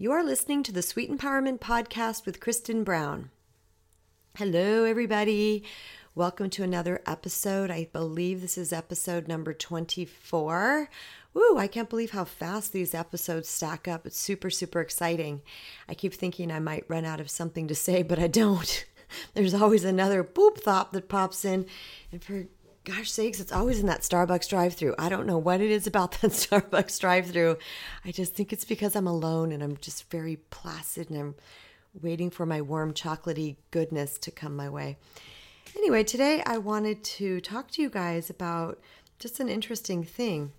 You 0.00 0.12
are 0.12 0.22
listening 0.22 0.62
to 0.62 0.70
the 0.70 0.80
Sweet 0.80 1.10
Empowerment 1.10 1.58
Podcast 1.58 2.24
with 2.24 2.38
Kristen 2.38 2.84
Brown. 2.84 3.30
Hello, 4.36 4.84
everybody. 4.84 5.64
Welcome 6.14 6.50
to 6.50 6.62
another 6.62 7.02
episode. 7.04 7.68
I 7.68 7.88
believe 7.92 8.40
this 8.40 8.56
is 8.56 8.72
episode 8.72 9.26
number 9.26 9.52
24. 9.52 10.88
Woo, 11.34 11.58
I 11.58 11.66
can't 11.66 11.90
believe 11.90 12.12
how 12.12 12.22
fast 12.22 12.72
these 12.72 12.94
episodes 12.94 13.48
stack 13.48 13.88
up. 13.88 14.06
It's 14.06 14.20
super, 14.20 14.50
super 14.50 14.80
exciting. 14.80 15.42
I 15.88 15.94
keep 15.94 16.14
thinking 16.14 16.52
I 16.52 16.60
might 16.60 16.84
run 16.86 17.04
out 17.04 17.18
of 17.18 17.28
something 17.28 17.66
to 17.66 17.74
say, 17.74 18.04
but 18.04 18.20
I 18.20 18.28
don't. 18.28 18.86
There's 19.34 19.52
always 19.52 19.82
another 19.82 20.22
boop 20.22 20.58
thought 20.58 20.92
that 20.92 21.08
pops 21.08 21.44
in. 21.44 21.66
And 22.12 22.22
for 22.22 22.46
gosh 22.88 23.10
sakes, 23.10 23.38
it's 23.38 23.52
always 23.52 23.80
in 23.80 23.86
that 23.86 24.00
Starbucks 24.00 24.48
drive 24.48 24.72
through. 24.72 24.94
I 24.98 25.10
don't 25.10 25.26
know 25.26 25.36
what 25.36 25.60
it 25.60 25.70
is 25.70 25.86
about 25.86 26.12
that 26.22 26.30
Starbucks 26.30 26.98
drive 26.98 27.26
through. 27.26 27.58
I 28.04 28.12
just 28.12 28.34
think 28.34 28.50
it's 28.50 28.64
because 28.64 28.96
I'm 28.96 29.06
alone 29.06 29.52
and 29.52 29.62
I'm 29.62 29.76
just 29.76 30.10
very 30.10 30.36
placid 30.48 31.10
and 31.10 31.20
I'm 31.20 31.34
waiting 32.00 32.30
for 32.30 32.46
my 32.46 32.62
warm 32.62 32.94
chocolatey 32.94 33.56
goodness 33.70 34.16
to 34.20 34.30
come 34.30 34.56
my 34.56 34.70
way. 34.70 34.96
Anyway, 35.76 36.02
today 36.02 36.42
I 36.46 36.56
wanted 36.56 37.04
to 37.04 37.42
talk 37.42 37.70
to 37.72 37.82
you 37.82 37.90
guys 37.90 38.30
about 38.30 38.80
just 39.18 39.38
an 39.38 39.50
interesting 39.50 40.02
thing. 40.02 40.52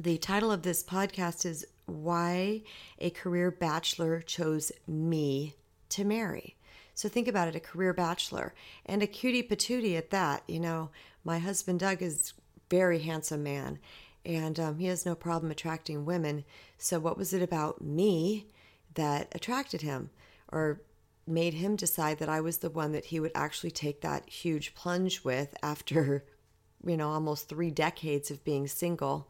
The 0.00 0.16
title 0.16 0.50
of 0.50 0.62
this 0.62 0.82
podcast 0.82 1.44
is 1.44 1.66
Why 1.84 2.62
a 2.98 3.10
Career 3.10 3.50
Bachelor 3.50 4.22
Chose 4.22 4.72
Me 4.86 5.54
to 5.90 6.04
Marry. 6.04 6.56
So 6.94 7.08
think 7.08 7.28
about 7.28 7.48
it 7.48 7.56
a 7.56 7.60
career 7.60 7.92
bachelor 7.92 8.54
and 8.86 9.02
a 9.02 9.06
cutie 9.06 9.42
patootie 9.42 9.96
at 9.96 10.10
that. 10.10 10.42
You 10.46 10.60
know, 10.60 10.90
my 11.24 11.38
husband 11.38 11.80
Doug 11.80 12.02
is 12.02 12.34
very 12.68 13.00
handsome 13.00 13.42
man 13.42 13.78
and 14.24 14.58
um, 14.60 14.78
he 14.78 14.86
has 14.86 15.04
no 15.04 15.14
problem 15.14 15.50
attracting 15.50 16.04
women. 16.04 16.44
So, 16.78 16.98
what 16.98 17.18
was 17.18 17.32
it 17.32 17.42
about 17.42 17.82
me 17.82 18.46
that 18.94 19.28
attracted 19.32 19.82
him 19.82 20.10
or 20.50 20.80
made 21.26 21.54
him 21.54 21.76
decide 21.76 22.18
that 22.18 22.28
I 22.28 22.40
was 22.40 22.58
the 22.58 22.70
one 22.70 22.92
that 22.92 23.06
he 23.06 23.20
would 23.20 23.32
actually 23.34 23.70
take 23.70 24.00
that 24.00 24.28
huge 24.28 24.74
plunge 24.74 25.24
with 25.24 25.54
after, 25.62 26.24
you 26.86 26.96
know, 26.96 27.10
almost 27.10 27.48
three 27.48 27.70
decades 27.70 28.30
of 28.30 28.44
being 28.44 28.68
single? 28.68 29.28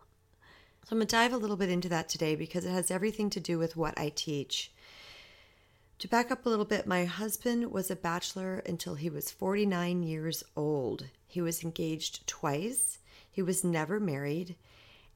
So, 0.85 0.93
I'm 0.93 0.99
going 0.99 1.07
to 1.07 1.17
dive 1.17 1.33
a 1.33 1.39
little 1.39 1.57
bit 1.57 1.71
into 1.71 1.89
that 1.89 2.09
today 2.09 2.35
because 2.35 2.65
it 2.65 2.71
has 2.71 2.91
everything 2.91 3.31
to 3.31 3.41
do 3.41 3.59
with 3.59 3.77
what 3.77 3.99
I 3.99 4.11
teach. 4.15 4.73
To 6.03 6.09
back 6.09 6.33
up 6.33 6.45
a 6.45 6.49
little 6.49 6.65
bit, 6.65 6.85
my 6.85 7.05
husband 7.05 7.71
was 7.71 7.89
a 7.89 7.95
bachelor 7.95 8.61
until 8.67 8.97
he 8.97 9.09
was 9.09 9.31
49 9.31 10.03
years 10.03 10.43
old. 10.57 11.05
He 11.29 11.41
was 11.41 11.63
engaged 11.63 12.27
twice, 12.27 12.99
he 13.31 13.41
was 13.41 13.63
never 13.63 14.01
married, 14.01 14.57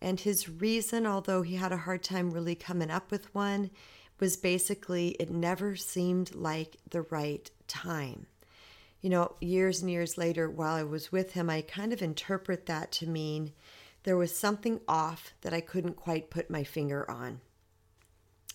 and 0.01 0.21
his 0.21 0.49
reason, 0.49 1.05
although 1.05 1.43
he 1.43 1.57
had 1.57 1.73
a 1.73 1.77
hard 1.77 2.05
time 2.05 2.31
really 2.31 2.55
coming 2.55 2.89
up 2.89 3.11
with 3.11 3.35
one, 3.35 3.73
was 4.21 4.37
basically 4.37 5.09
it 5.19 5.29
never 5.29 5.75
seemed 5.75 6.37
like 6.37 6.77
the 6.89 7.03
right 7.03 7.51
time. 7.67 8.29
You 9.01 9.11
know, 9.11 9.35
years 9.41 9.81
and 9.81 9.91
years 9.91 10.17
later, 10.17 10.49
while 10.49 10.77
I 10.77 10.85
was 10.85 11.11
with 11.11 11.33
him, 11.33 11.51
I 11.51 11.63
kind 11.63 11.93
of 11.93 12.01
interpret 12.01 12.67
that 12.67 12.93
to 12.93 13.09
mean 13.09 13.55
there 14.05 14.17
was 14.17 14.39
something 14.39 14.79
off 14.87 15.35
that 15.41 15.53
I 15.53 15.63
couldn't 15.63 15.97
quite 15.97 16.31
put 16.31 16.49
my 16.49 16.63
finger 16.63 17.11
on. 17.11 17.41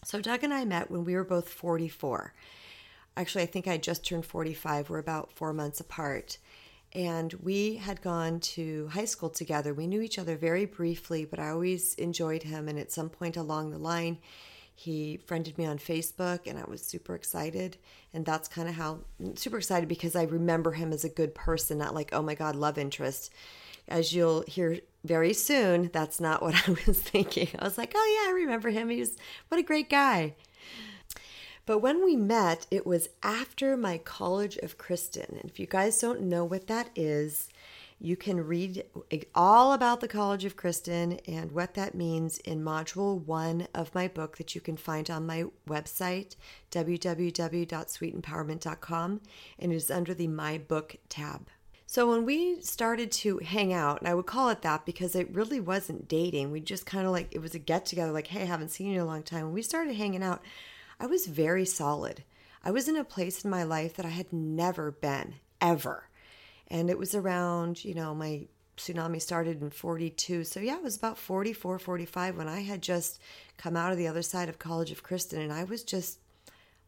So 0.04 0.20
Doug 0.20 0.44
and 0.44 0.52
I 0.52 0.66
met 0.66 0.90
when 0.90 1.04
we 1.04 1.14
were 1.14 1.24
both 1.24 1.48
44. 1.48 2.34
Actually, 3.16 3.44
I 3.44 3.48
think 3.48 3.68
I 3.68 3.78
just 3.78 4.04
turned 4.04 4.26
45. 4.26 4.90
We're 4.90 4.98
about 4.98 5.32
four 5.32 5.54
months 5.54 5.80
apart. 5.80 6.40
And 6.94 7.32
we 7.34 7.76
had 7.76 8.02
gone 8.02 8.40
to 8.40 8.88
high 8.88 9.06
school 9.06 9.30
together. 9.30 9.76
We 9.76 9.86
knew 9.86 10.02
each 10.02 10.18
other 10.18 10.36
very 10.36 10.66
briefly, 10.66 11.24
but 11.24 11.40
I 11.40 11.50
always 11.50 11.94
enjoyed 11.96 12.42
him. 12.42 12.68
And 12.68 12.80
at 12.80 12.92
some 12.92 13.10
point 13.10 13.38
along 13.38 13.70
the 13.70 13.78
line, 13.78 14.18
he 14.74 15.18
friended 15.28 15.60
me 15.60 15.68
on 15.68 15.78
Facebook, 15.78 16.48
and 16.48 16.58
I 16.58 16.64
was 16.68 16.84
super 16.84 17.14
excited. 17.14 17.78
And 18.12 18.26
that's 18.26 18.48
kind 18.48 18.68
of 18.68 18.74
how 18.74 19.02
super 19.36 19.60
excited 19.60 19.88
because 19.88 20.16
I 20.16 20.24
remember 20.24 20.72
him 20.72 20.92
as 20.92 21.04
a 21.04 21.10
good 21.10 21.36
person, 21.36 21.78
not 21.78 21.94
like, 21.94 22.10
oh 22.12 22.24
my 22.24 22.34
God, 22.34 22.56
love 22.56 22.80
interest. 22.80 23.32
As 23.88 24.14
you'll 24.14 24.42
hear 24.48 24.80
very 25.04 25.34
soon, 25.34 25.90
that's 25.94 26.20
not 26.20 26.42
what 26.42 26.56
I 26.68 26.76
was 26.86 27.02
thinking. 27.02 27.50
I 27.58 27.64
was 27.64 27.78
like, 27.78 27.94
oh, 27.96 28.24
yeah, 28.24 28.32
I 28.32 28.34
remember 28.34 28.70
him. 28.70 28.90
He's 28.90 29.18
what 29.48 29.60
a 29.60 29.64
great 29.64 29.90
guy. 29.90 30.36
But 31.66 31.80
when 31.80 32.04
we 32.04 32.16
met, 32.16 32.68
it 32.72 32.86
was 32.86 33.10
after 33.24 33.78
my 33.78 34.00
College 34.00 34.58
of 34.58 34.78
Kristen. 34.78 35.38
And 35.42 35.50
if 35.50 35.60
you 35.60 35.68
guys 35.68 36.00
don't 36.00 36.22
know 36.22 36.44
what 36.44 36.68
that 36.68 36.90
is, 36.96 37.50
you 38.04 38.18
can 38.18 38.48
read 38.48 38.84
all 39.36 39.74
about 39.74 40.02
the 40.02 40.08
College 40.08 40.44
of 40.44 40.56
Kristen 40.56 41.20
and 41.28 41.52
what 41.52 41.76
that 41.76 41.94
means 41.94 42.40
in 42.40 42.64
Module 42.64 43.24
1 43.24 43.68
of 43.76 43.94
my 43.94 44.08
book 44.08 44.38
that 44.38 44.56
you 44.56 44.62
can 44.62 44.76
find 44.76 45.08
on 45.12 45.28
my 45.28 45.46
website, 45.70 46.36
www.sweetempowerment.com, 46.72 49.22
and 49.60 49.72
it 49.72 49.76
is 49.76 49.92
under 49.92 50.16
the 50.16 50.28
My 50.28 50.58
Book 50.58 50.96
tab. 51.10 51.48
So 51.92 52.10
when 52.10 52.24
we 52.24 52.62
started 52.62 53.12
to 53.12 53.40
hang 53.40 53.74
out, 53.74 54.00
and 54.00 54.08
I 54.08 54.14
would 54.14 54.26
call 54.26 54.48
it 54.48 54.62
that 54.62 54.86
because 54.86 55.14
it 55.14 55.36
really 55.36 55.60
wasn't 55.60 56.08
dating. 56.08 56.50
We 56.50 56.62
just 56.62 56.86
kind 56.86 57.06
of 57.06 57.12
like 57.12 57.36
it 57.36 57.42
was 57.42 57.54
a 57.54 57.60
get 57.60 57.86
together, 57.86 58.14
like, 58.14 58.28
hey, 58.28 58.44
I 58.44 58.46
haven't 58.46 58.70
seen 58.70 58.88
you 58.88 58.94
in 58.94 59.02
a 59.02 59.06
long 59.06 59.24
time. 59.24 59.44
When 59.44 59.54
we 59.54 59.62
started 59.62 59.98
hanging 59.98 60.24
out, 60.24 60.42
I 61.02 61.08
was 61.08 61.26
very 61.26 61.66
solid. 61.66 62.24
I 62.64 62.72
was 62.72 62.88
in 62.88 62.96
a 62.96 63.04
place 63.04 63.44
in 63.44 63.52
my 63.52 63.64
life 63.64 63.96
that 63.96 64.06
I 64.06 64.10
had 64.12 64.32
never 64.32 64.92
been, 64.92 65.34
ever. 65.60 66.08
And 66.70 66.90
it 66.90 66.98
was 66.98 67.14
around, 67.14 67.84
you 67.84 67.94
know, 67.94 68.16
my 68.16 68.48
tsunami 68.78 69.22
started 69.22 69.62
in 69.62 69.70
42. 69.70 70.46
So 70.46 70.62
yeah, 70.62 70.78
it 70.78 70.84
was 70.84 70.96
about 70.96 71.18
44, 71.18 71.78
45 71.78 72.38
when 72.38 72.48
I 72.48 72.62
had 72.62 72.82
just 72.82 73.20
come 73.58 73.76
out 73.76 73.92
of 73.92 73.98
the 73.98 74.08
other 74.08 74.22
side 74.22 74.48
of 74.48 74.60
College 74.60 74.92
of 74.92 75.04
Kristen 75.04 75.42
and 75.42 75.52
I 75.52 75.66
was 75.66 75.84
just 75.84 76.20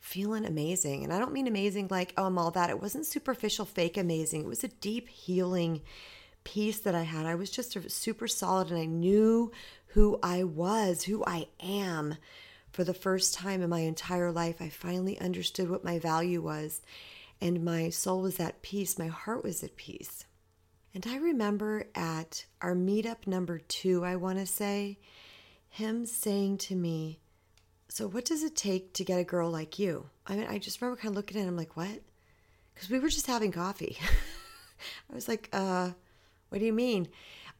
feeling 0.03 0.45
amazing. 0.45 1.05
And 1.05 1.13
I 1.13 1.17
don't 1.17 1.31
mean 1.31 1.47
amazing 1.47 1.87
like, 1.89 2.13
oh, 2.17 2.25
I'm 2.25 2.37
all 2.37 2.51
that. 2.51 2.69
It 2.69 2.81
wasn't 2.81 3.05
superficial, 3.05 3.63
fake 3.63 3.95
amazing. 3.95 4.41
It 4.41 4.47
was 4.47 4.63
a 4.65 4.67
deep 4.67 5.07
healing 5.07 5.81
peace 6.43 6.79
that 6.79 6.93
I 6.93 7.03
had. 7.03 7.25
I 7.25 7.35
was 7.35 7.49
just 7.49 7.89
super 7.89 8.27
solid 8.27 8.69
and 8.69 8.77
I 8.77 8.83
knew 8.83 9.49
who 9.87 10.19
I 10.21 10.43
was, 10.43 11.03
who 11.03 11.23
I 11.25 11.47
am. 11.61 12.17
For 12.73 12.83
the 12.83 12.93
first 12.93 13.33
time 13.33 13.61
in 13.61 13.69
my 13.69 13.79
entire 13.79 14.29
life, 14.29 14.57
I 14.59 14.67
finally 14.67 15.17
understood 15.21 15.69
what 15.69 15.85
my 15.85 15.99
value 15.99 16.41
was. 16.41 16.81
And 17.39 17.63
my 17.63 17.89
soul 17.89 18.23
was 18.23 18.41
at 18.41 18.61
peace. 18.61 18.99
My 18.99 19.07
heart 19.07 19.41
was 19.41 19.63
at 19.63 19.77
peace. 19.77 20.25
And 20.93 21.07
I 21.07 21.15
remember 21.15 21.85
at 21.95 22.45
our 22.61 22.75
meetup 22.75 23.25
number 23.25 23.57
two, 23.57 24.03
I 24.03 24.17
want 24.17 24.37
to 24.39 24.45
say, 24.45 24.99
him 25.69 26.05
saying 26.05 26.57
to 26.57 26.75
me, 26.75 27.21
so, 27.93 28.07
what 28.07 28.25
does 28.25 28.41
it 28.41 28.55
take 28.55 28.93
to 28.93 29.03
get 29.03 29.19
a 29.19 29.23
girl 29.23 29.51
like 29.51 29.77
you? 29.77 30.09
I 30.25 30.35
mean, 30.35 30.47
I 30.49 30.57
just 30.57 30.81
remember 30.81 30.99
kind 30.99 31.11
of 31.11 31.15
looking 31.15 31.39
at 31.39 31.47
him 31.47 31.55
like, 31.55 31.77
What? 31.77 32.01
Because 32.73 32.89
we 32.89 32.97
were 32.97 33.07
just 33.07 33.27
having 33.27 33.51
coffee. 33.51 33.99
I 35.11 35.13
was 35.13 35.27
like, 35.27 35.47
uh, 35.53 35.91
What 36.49 36.57
do 36.57 36.65
you 36.65 36.73
mean? 36.73 37.07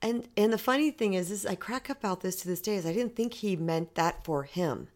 And 0.02 0.28
and 0.36 0.52
the 0.52 0.58
funny 0.58 0.90
thing 0.90 1.14
is, 1.14 1.30
is 1.30 1.46
I 1.46 1.54
crack 1.54 1.88
up 1.92 2.00
about 2.00 2.22
this 2.22 2.38
to 2.38 2.48
this 2.48 2.62
day. 2.62 2.74
Is 2.74 2.88
I 2.88 2.94
didn't 2.94 3.16
think 3.16 3.36
he 3.36 3.56
meant 3.56 3.94
that 3.94 4.24
for 4.24 4.42
him. 4.42 4.88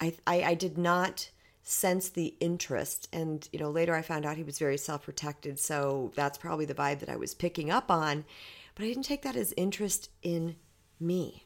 I, 0.00 0.14
I, 0.26 0.42
I 0.42 0.54
did 0.54 0.78
not 0.78 1.28
sense 1.62 2.08
the 2.08 2.34
interest, 2.40 3.10
and 3.12 3.46
you 3.52 3.58
know 3.58 3.70
later 3.70 3.94
I 3.94 4.00
found 4.00 4.24
out 4.24 4.38
he 4.38 4.42
was 4.42 4.58
very 4.58 4.78
self 4.78 5.02
protected. 5.02 5.58
So 5.58 6.12
that's 6.14 6.38
probably 6.38 6.64
the 6.64 6.72
vibe 6.72 7.00
that 7.00 7.10
I 7.10 7.16
was 7.16 7.34
picking 7.34 7.70
up 7.70 7.90
on. 7.90 8.24
But 8.74 8.84
I 8.84 8.86
didn't 8.86 9.02
take 9.02 9.20
that 9.20 9.36
as 9.36 9.52
interest 9.58 10.08
in 10.22 10.56
me. 10.98 11.45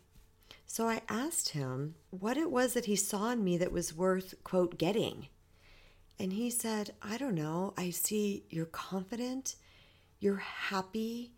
So 0.73 0.89
I 0.89 1.03
asked 1.09 1.49
him 1.49 1.97
what 2.11 2.37
it 2.37 2.49
was 2.49 2.75
that 2.75 2.85
he 2.85 2.95
saw 2.95 3.31
in 3.31 3.43
me 3.43 3.59
that 3.59 3.73
was 3.73 3.93
worth, 3.93 4.37
quote, 4.45 4.79
getting. 4.79 5.27
And 6.17 6.33
he 6.33 6.49
said, 6.49 6.93
I 7.03 7.17
don't 7.17 7.35
know. 7.35 7.75
I 7.77 7.91
see 7.91 8.45
you're 8.51 8.67
confident, 8.67 9.57
you're 10.21 10.37
happy, 10.37 11.33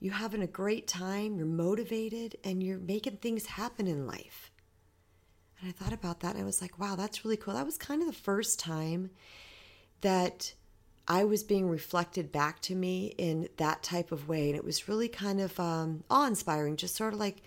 you're 0.00 0.14
having 0.14 0.40
a 0.40 0.46
great 0.46 0.86
time, 0.86 1.36
you're 1.36 1.44
motivated, 1.44 2.38
and 2.42 2.62
you're 2.62 2.78
making 2.78 3.18
things 3.18 3.44
happen 3.44 3.86
in 3.86 4.06
life. 4.06 4.50
And 5.60 5.68
I 5.68 5.72
thought 5.72 5.92
about 5.92 6.20
that 6.20 6.36
and 6.36 6.42
I 6.42 6.46
was 6.46 6.62
like, 6.62 6.78
wow, 6.78 6.96
that's 6.96 7.26
really 7.26 7.36
cool. 7.36 7.52
That 7.52 7.66
was 7.66 7.76
kind 7.76 8.00
of 8.00 8.08
the 8.08 8.14
first 8.14 8.58
time 8.58 9.10
that 10.00 10.54
I 11.06 11.24
was 11.24 11.42
being 11.42 11.68
reflected 11.68 12.32
back 12.32 12.62
to 12.62 12.74
me 12.74 13.12
in 13.18 13.50
that 13.58 13.82
type 13.82 14.12
of 14.12 14.30
way. 14.30 14.48
And 14.48 14.56
it 14.56 14.64
was 14.64 14.88
really 14.88 15.08
kind 15.08 15.42
of 15.42 15.60
um, 15.60 16.04
awe 16.08 16.26
inspiring, 16.26 16.78
just 16.78 16.96
sort 16.96 17.12
of 17.12 17.20
like, 17.20 17.42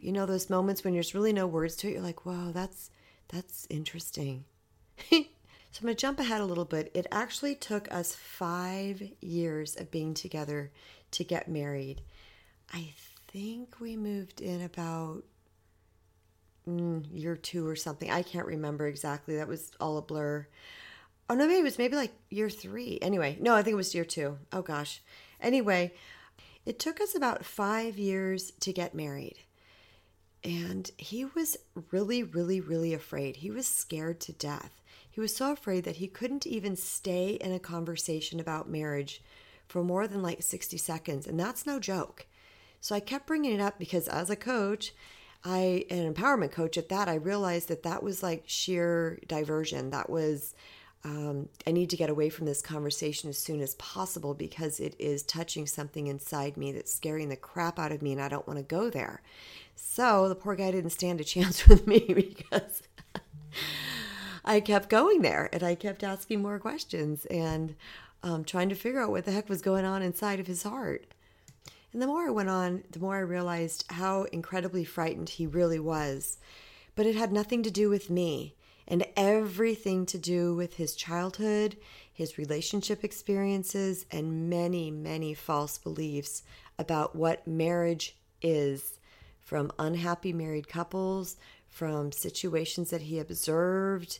you 0.00 0.12
know 0.12 0.26
those 0.26 0.50
moments 0.50 0.82
when 0.82 0.94
there's 0.94 1.14
really 1.14 1.32
no 1.32 1.46
words 1.46 1.76
to 1.76 1.88
it 1.88 1.92
you're 1.92 2.02
like 2.02 2.26
wow 2.26 2.50
that's 2.52 2.90
that's 3.30 3.66
interesting. 3.70 4.44
So 5.72 5.82
i'm 5.82 5.88
to 5.88 5.94
jump 5.94 6.18
ahead 6.18 6.40
a 6.40 6.46
little 6.46 6.64
bit. 6.64 6.90
It 6.94 7.06
actually 7.12 7.54
took 7.54 7.86
us 7.94 8.12
five 8.12 9.00
years 9.20 9.76
of 9.76 9.92
being 9.92 10.14
together 10.14 10.72
to 11.12 11.22
get 11.22 11.46
married. 11.46 12.02
I 12.74 12.88
think 13.28 13.78
we 13.78 13.94
moved 13.96 14.40
in 14.40 14.62
about 14.62 15.22
mm, 16.68 17.04
year 17.12 17.36
two 17.36 17.68
or 17.68 17.76
something. 17.76 18.10
I 18.10 18.22
can't 18.22 18.48
remember 18.48 18.88
exactly. 18.88 19.36
That 19.36 19.46
was 19.46 19.70
all 19.78 19.96
a 19.96 20.02
blur. 20.02 20.48
Oh 21.28 21.36
no 21.36 21.46
maybe 21.46 21.60
it 21.60 21.62
was 21.62 21.78
maybe 21.78 21.94
like 21.94 22.14
year 22.30 22.50
three. 22.50 22.98
Anyway 23.00 23.38
no 23.40 23.54
i 23.54 23.62
think 23.62 23.74
it 23.74 23.76
was 23.76 23.94
year 23.94 24.04
two. 24.04 24.38
Oh 24.52 24.62
gosh. 24.62 25.02
Anyway 25.40 25.92
it 26.66 26.80
took 26.80 27.00
us 27.00 27.14
about 27.14 27.44
five 27.44 27.96
years 27.96 28.50
to 28.58 28.72
get 28.72 28.92
married 28.92 29.36
And 30.42 30.90
he 30.96 31.24
was 31.24 31.56
really, 31.90 32.22
really, 32.22 32.60
really 32.60 32.94
afraid. 32.94 33.36
He 33.36 33.50
was 33.50 33.66
scared 33.66 34.20
to 34.20 34.32
death. 34.32 34.80
He 35.10 35.20
was 35.20 35.34
so 35.34 35.52
afraid 35.52 35.84
that 35.84 35.96
he 35.96 36.06
couldn't 36.08 36.46
even 36.46 36.76
stay 36.76 37.32
in 37.34 37.52
a 37.52 37.58
conversation 37.58 38.40
about 38.40 38.70
marriage 38.70 39.22
for 39.66 39.84
more 39.84 40.06
than 40.06 40.22
like 40.22 40.42
60 40.42 40.76
seconds. 40.78 41.26
And 41.26 41.38
that's 41.38 41.66
no 41.66 41.78
joke. 41.78 42.26
So 42.80 42.94
I 42.94 43.00
kept 43.00 43.26
bringing 43.26 43.52
it 43.52 43.60
up 43.60 43.78
because 43.78 44.08
as 44.08 44.30
a 44.30 44.36
coach, 44.36 44.94
I, 45.44 45.84
an 45.90 46.12
empowerment 46.12 46.52
coach 46.52 46.78
at 46.78 46.88
that, 46.88 47.08
I 47.08 47.14
realized 47.14 47.68
that 47.68 47.82
that 47.82 48.02
was 48.02 48.22
like 48.22 48.44
sheer 48.46 49.18
diversion. 49.26 49.90
That 49.90 50.08
was, 50.08 50.54
um, 51.02 51.48
I 51.66 51.72
need 51.72 51.88
to 51.90 51.96
get 51.96 52.10
away 52.10 52.28
from 52.28 52.46
this 52.46 52.60
conversation 52.60 53.30
as 53.30 53.38
soon 53.38 53.60
as 53.60 53.74
possible 53.76 54.34
because 54.34 54.80
it 54.80 54.94
is 54.98 55.22
touching 55.22 55.66
something 55.66 56.08
inside 56.08 56.56
me 56.56 56.72
that's 56.72 56.92
scaring 56.92 57.30
the 57.30 57.36
crap 57.36 57.78
out 57.78 57.92
of 57.92 58.02
me 58.02 58.12
and 58.12 58.20
I 58.20 58.28
don't 58.28 58.46
want 58.46 58.58
to 58.58 58.64
go 58.64 58.90
there. 58.90 59.22
So 59.74 60.28
the 60.28 60.34
poor 60.34 60.54
guy 60.56 60.70
didn't 60.70 60.90
stand 60.90 61.20
a 61.20 61.24
chance 61.24 61.66
with 61.66 61.86
me 61.86 62.00
because 62.14 62.82
I 64.44 64.60
kept 64.60 64.90
going 64.90 65.22
there 65.22 65.48
and 65.52 65.62
I 65.62 65.74
kept 65.74 66.04
asking 66.04 66.42
more 66.42 66.58
questions 66.58 67.24
and 67.26 67.76
um, 68.22 68.44
trying 68.44 68.68
to 68.68 68.74
figure 68.74 69.00
out 69.00 69.10
what 69.10 69.24
the 69.24 69.32
heck 69.32 69.48
was 69.48 69.62
going 69.62 69.86
on 69.86 70.02
inside 70.02 70.38
of 70.38 70.46
his 70.46 70.64
heart. 70.64 71.06
And 71.92 72.02
the 72.02 72.06
more 72.06 72.26
I 72.26 72.30
went 72.30 72.50
on, 72.50 72.84
the 72.90 73.00
more 73.00 73.16
I 73.16 73.20
realized 73.20 73.84
how 73.90 74.24
incredibly 74.24 74.84
frightened 74.84 75.30
he 75.30 75.46
really 75.46 75.80
was. 75.80 76.38
But 76.94 77.06
it 77.06 77.16
had 77.16 77.32
nothing 77.32 77.62
to 77.62 77.70
do 77.70 77.88
with 77.88 78.10
me 78.10 78.54
and 78.90 79.06
everything 79.16 80.04
to 80.04 80.18
do 80.18 80.54
with 80.54 80.74
his 80.74 80.96
childhood, 80.96 81.76
his 82.12 82.36
relationship 82.36 83.04
experiences, 83.04 84.04
and 84.10 84.50
many, 84.50 84.90
many 84.90 85.32
false 85.32 85.78
beliefs 85.78 86.42
about 86.78 87.14
what 87.14 87.46
marriage 87.46 88.16
is 88.42 88.98
from 89.40 89.70
unhappy 89.78 90.32
married 90.32 90.68
couples, 90.68 91.36
from 91.68 92.10
situations 92.10 92.90
that 92.90 93.02
he 93.02 93.20
observed, 93.20 94.18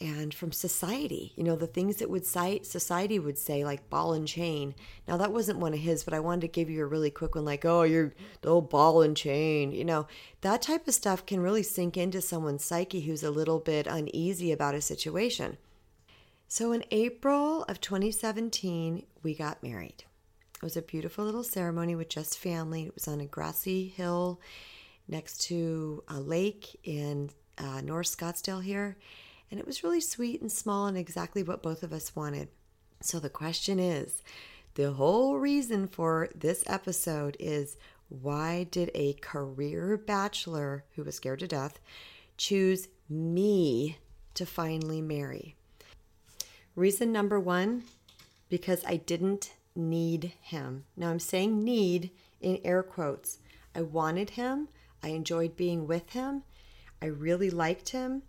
and 0.00 0.32
from 0.32 0.52
society. 0.52 1.32
You 1.36 1.44
know, 1.44 1.56
the 1.56 1.66
things 1.66 1.96
that 1.96 2.10
would 2.10 2.24
cite 2.24 2.66
society 2.66 3.18
would 3.18 3.38
say, 3.38 3.64
like 3.64 3.90
ball 3.90 4.12
and 4.12 4.26
chain. 4.26 4.74
Now 5.06 5.16
that 5.16 5.32
wasn't 5.32 5.58
one 5.58 5.74
of 5.74 5.80
his, 5.80 6.04
but 6.04 6.14
I 6.14 6.20
wanted 6.20 6.42
to 6.42 6.48
give 6.48 6.70
you 6.70 6.82
a 6.82 6.86
really 6.86 7.10
quick 7.10 7.34
one, 7.34 7.44
like, 7.44 7.64
oh, 7.64 7.82
you're 7.82 8.14
the 8.42 8.48
old 8.48 8.70
ball 8.70 9.02
and 9.02 9.16
chain. 9.16 9.72
You 9.72 9.84
know, 9.84 10.06
that 10.42 10.62
type 10.62 10.86
of 10.86 10.94
stuff 10.94 11.26
can 11.26 11.40
really 11.40 11.62
sink 11.62 11.96
into 11.96 12.20
someone's 12.20 12.64
psyche 12.64 13.00
who's 13.00 13.22
a 13.22 13.30
little 13.30 13.58
bit 13.58 13.86
uneasy 13.86 14.52
about 14.52 14.74
a 14.74 14.80
situation. 14.80 15.58
So 16.46 16.72
in 16.72 16.84
April 16.90 17.64
of 17.64 17.80
2017, 17.80 19.04
we 19.22 19.34
got 19.34 19.62
married. 19.62 20.04
It 20.54 20.62
was 20.62 20.76
a 20.76 20.82
beautiful 20.82 21.24
little 21.24 21.44
ceremony 21.44 21.94
with 21.94 22.08
just 22.08 22.38
family. 22.38 22.84
It 22.84 22.94
was 22.94 23.06
on 23.06 23.20
a 23.20 23.26
grassy 23.26 23.88
hill 23.88 24.40
next 25.06 25.42
to 25.42 26.02
a 26.08 26.18
lake 26.18 26.78
in 26.84 27.30
uh, 27.58 27.80
North 27.80 28.06
Scottsdale 28.06 28.62
here. 28.62 28.96
And 29.50 29.58
it 29.58 29.66
was 29.66 29.82
really 29.82 30.00
sweet 30.00 30.40
and 30.40 30.52
small 30.52 30.86
and 30.86 30.96
exactly 30.96 31.42
what 31.42 31.62
both 31.62 31.82
of 31.82 31.92
us 31.92 32.14
wanted. 32.14 32.48
So 33.00 33.18
the 33.18 33.30
question 33.30 33.78
is 33.78 34.22
the 34.74 34.92
whole 34.92 35.38
reason 35.38 35.88
for 35.88 36.28
this 36.34 36.64
episode 36.66 37.36
is 37.40 37.76
why 38.08 38.64
did 38.70 38.90
a 38.94 39.14
career 39.14 39.96
bachelor 39.96 40.84
who 40.94 41.04
was 41.04 41.16
scared 41.16 41.40
to 41.40 41.46
death 41.46 41.78
choose 42.36 42.88
me 43.08 43.98
to 44.34 44.46
finally 44.46 45.00
marry? 45.00 45.56
Reason 46.74 47.10
number 47.10 47.40
one 47.40 47.84
because 48.48 48.82
I 48.86 48.96
didn't 48.96 49.52
need 49.74 50.32
him. 50.40 50.84
Now 50.96 51.10
I'm 51.10 51.20
saying 51.20 51.62
need 51.64 52.10
in 52.40 52.60
air 52.64 52.82
quotes. 52.82 53.38
I 53.74 53.82
wanted 53.82 54.30
him. 54.30 54.68
I 55.02 55.08
enjoyed 55.08 55.56
being 55.56 55.86
with 55.86 56.10
him. 56.10 56.42
I 57.00 57.06
really 57.06 57.50
liked 57.50 57.90
him, 57.90 58.22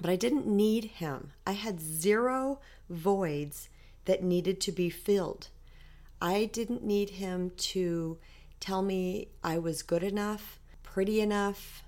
but 0.00 0.10
I 0.10 0.16
didn't 0.16 0.46
need 0.46 0.84
him. 0.84 1.32
I 1.46 1.52
had 1.52 1.80
zero 1.80 2.60
voids 2.88 3.68
that 4.04 4.22
needed 4.22 4.60
to 4.62 4.72
be 4.72 4.90
filled. 4.90 5.48
I 6.20 6.46
didn't 6.46 6.84
need 6.84 7.10
him 7.10 7.52
to 7.56 8.18
tell 8.60 8.82
me 8.82 9.28
I 9.42 9.58
was 9.58 9.82
good 9.82 10.02
enough, 10.02 10.58
pretty 10.82 11.20
enough, 11.20 11.82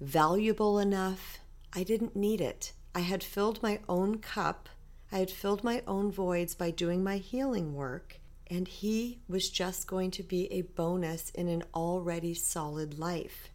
valuable 0.00 0.78
enough. 0.78 1.38
I 1.72 1.82
didn't 1.82 2.16
need 2.16 2.40
it. 2.40 2.72
I 2.94 3.00
had 3.00 3.22
filled 3.22 3.62
my 3.62 3.80
own 3.88 4.18
cup. 4.18 4.68
I 5.12 5.18
had 5.18 5.30
filled 5.30 5.62
my 5.62 5.82
own 5.86 6.10
voids 6.10 6.54
by 6.54 6.70
doing 6.70 7.04
my 7.04 7.18
healing 7.18 7.74
work 7.74 8.20
and 8.48 8.68
he 8.68 9.18
was 9.28 9.50
just 9.50 9.86
going 9.86 10.10
to 10.12 10.22
be 10.22 10.50
a 10.52 10.62
bonus 10.62 11.30
in 11.30 11.48
an 11.48 11.64
already 11.74 12.34
solid 12.34 12.98
life. 12.98 13.50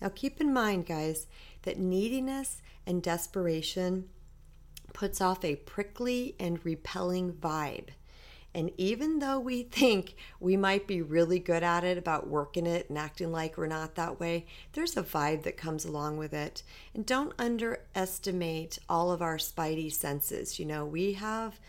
Now, 0.00 0.08
keep 0.08 0.40
in 0.40 0.52
mind, 0.52 0.86
guys, 0.86 1.26
that 1.62 1.78
neediness 1.78 2.62
and 2.86 3.02
desperation 3.02 4.08
puts 4.92 5.20
off 5.20 5.44
a 5.44 5.56
prickly 5.56 6.34
and 6.38 6.64
repelling 6.64 7.32
vibe. 7.32 7.88
And 8.52 8.72
even 8.76 9.20
though 9.20 9.38
we 9.38 9.62
think 9.62 10.16
we 10.40 10.56
might 10.56 10.86
be 10.86 11.02
really 11.02 11.38
good 11.38 11.62
at 11.62 11.84
it 11.84 11.96
about 11.96 12.26
working 12.26 12.66
it 12.66 12.88
and 12.88 12.98
acting 12.98 13.30
like 13.30 13.56
we're 13.56 13.68
not 13.68 13.94
that 13.94 14.18
way, 14.18 14.46
there's 14.72 14.96
a 14.96 15.02
vibe 15.02 15.44
that 15.44 15.56
comes 15.56 15.84
along 15.84 16.16
with 16.16 16.32
it. 16.32 16.62
And 16.92 17.06
don't 17.06 17.32
underestimate 17.38 18.78
all 18.88 19.12
of 19.12 19.22
our 19.22 19.36
spidey 19.36 19.92
senses. 19.92 20.58
You 20.58 20.66
know, 20.66 20.84
we 20.84 21.12
have 21.12 21.60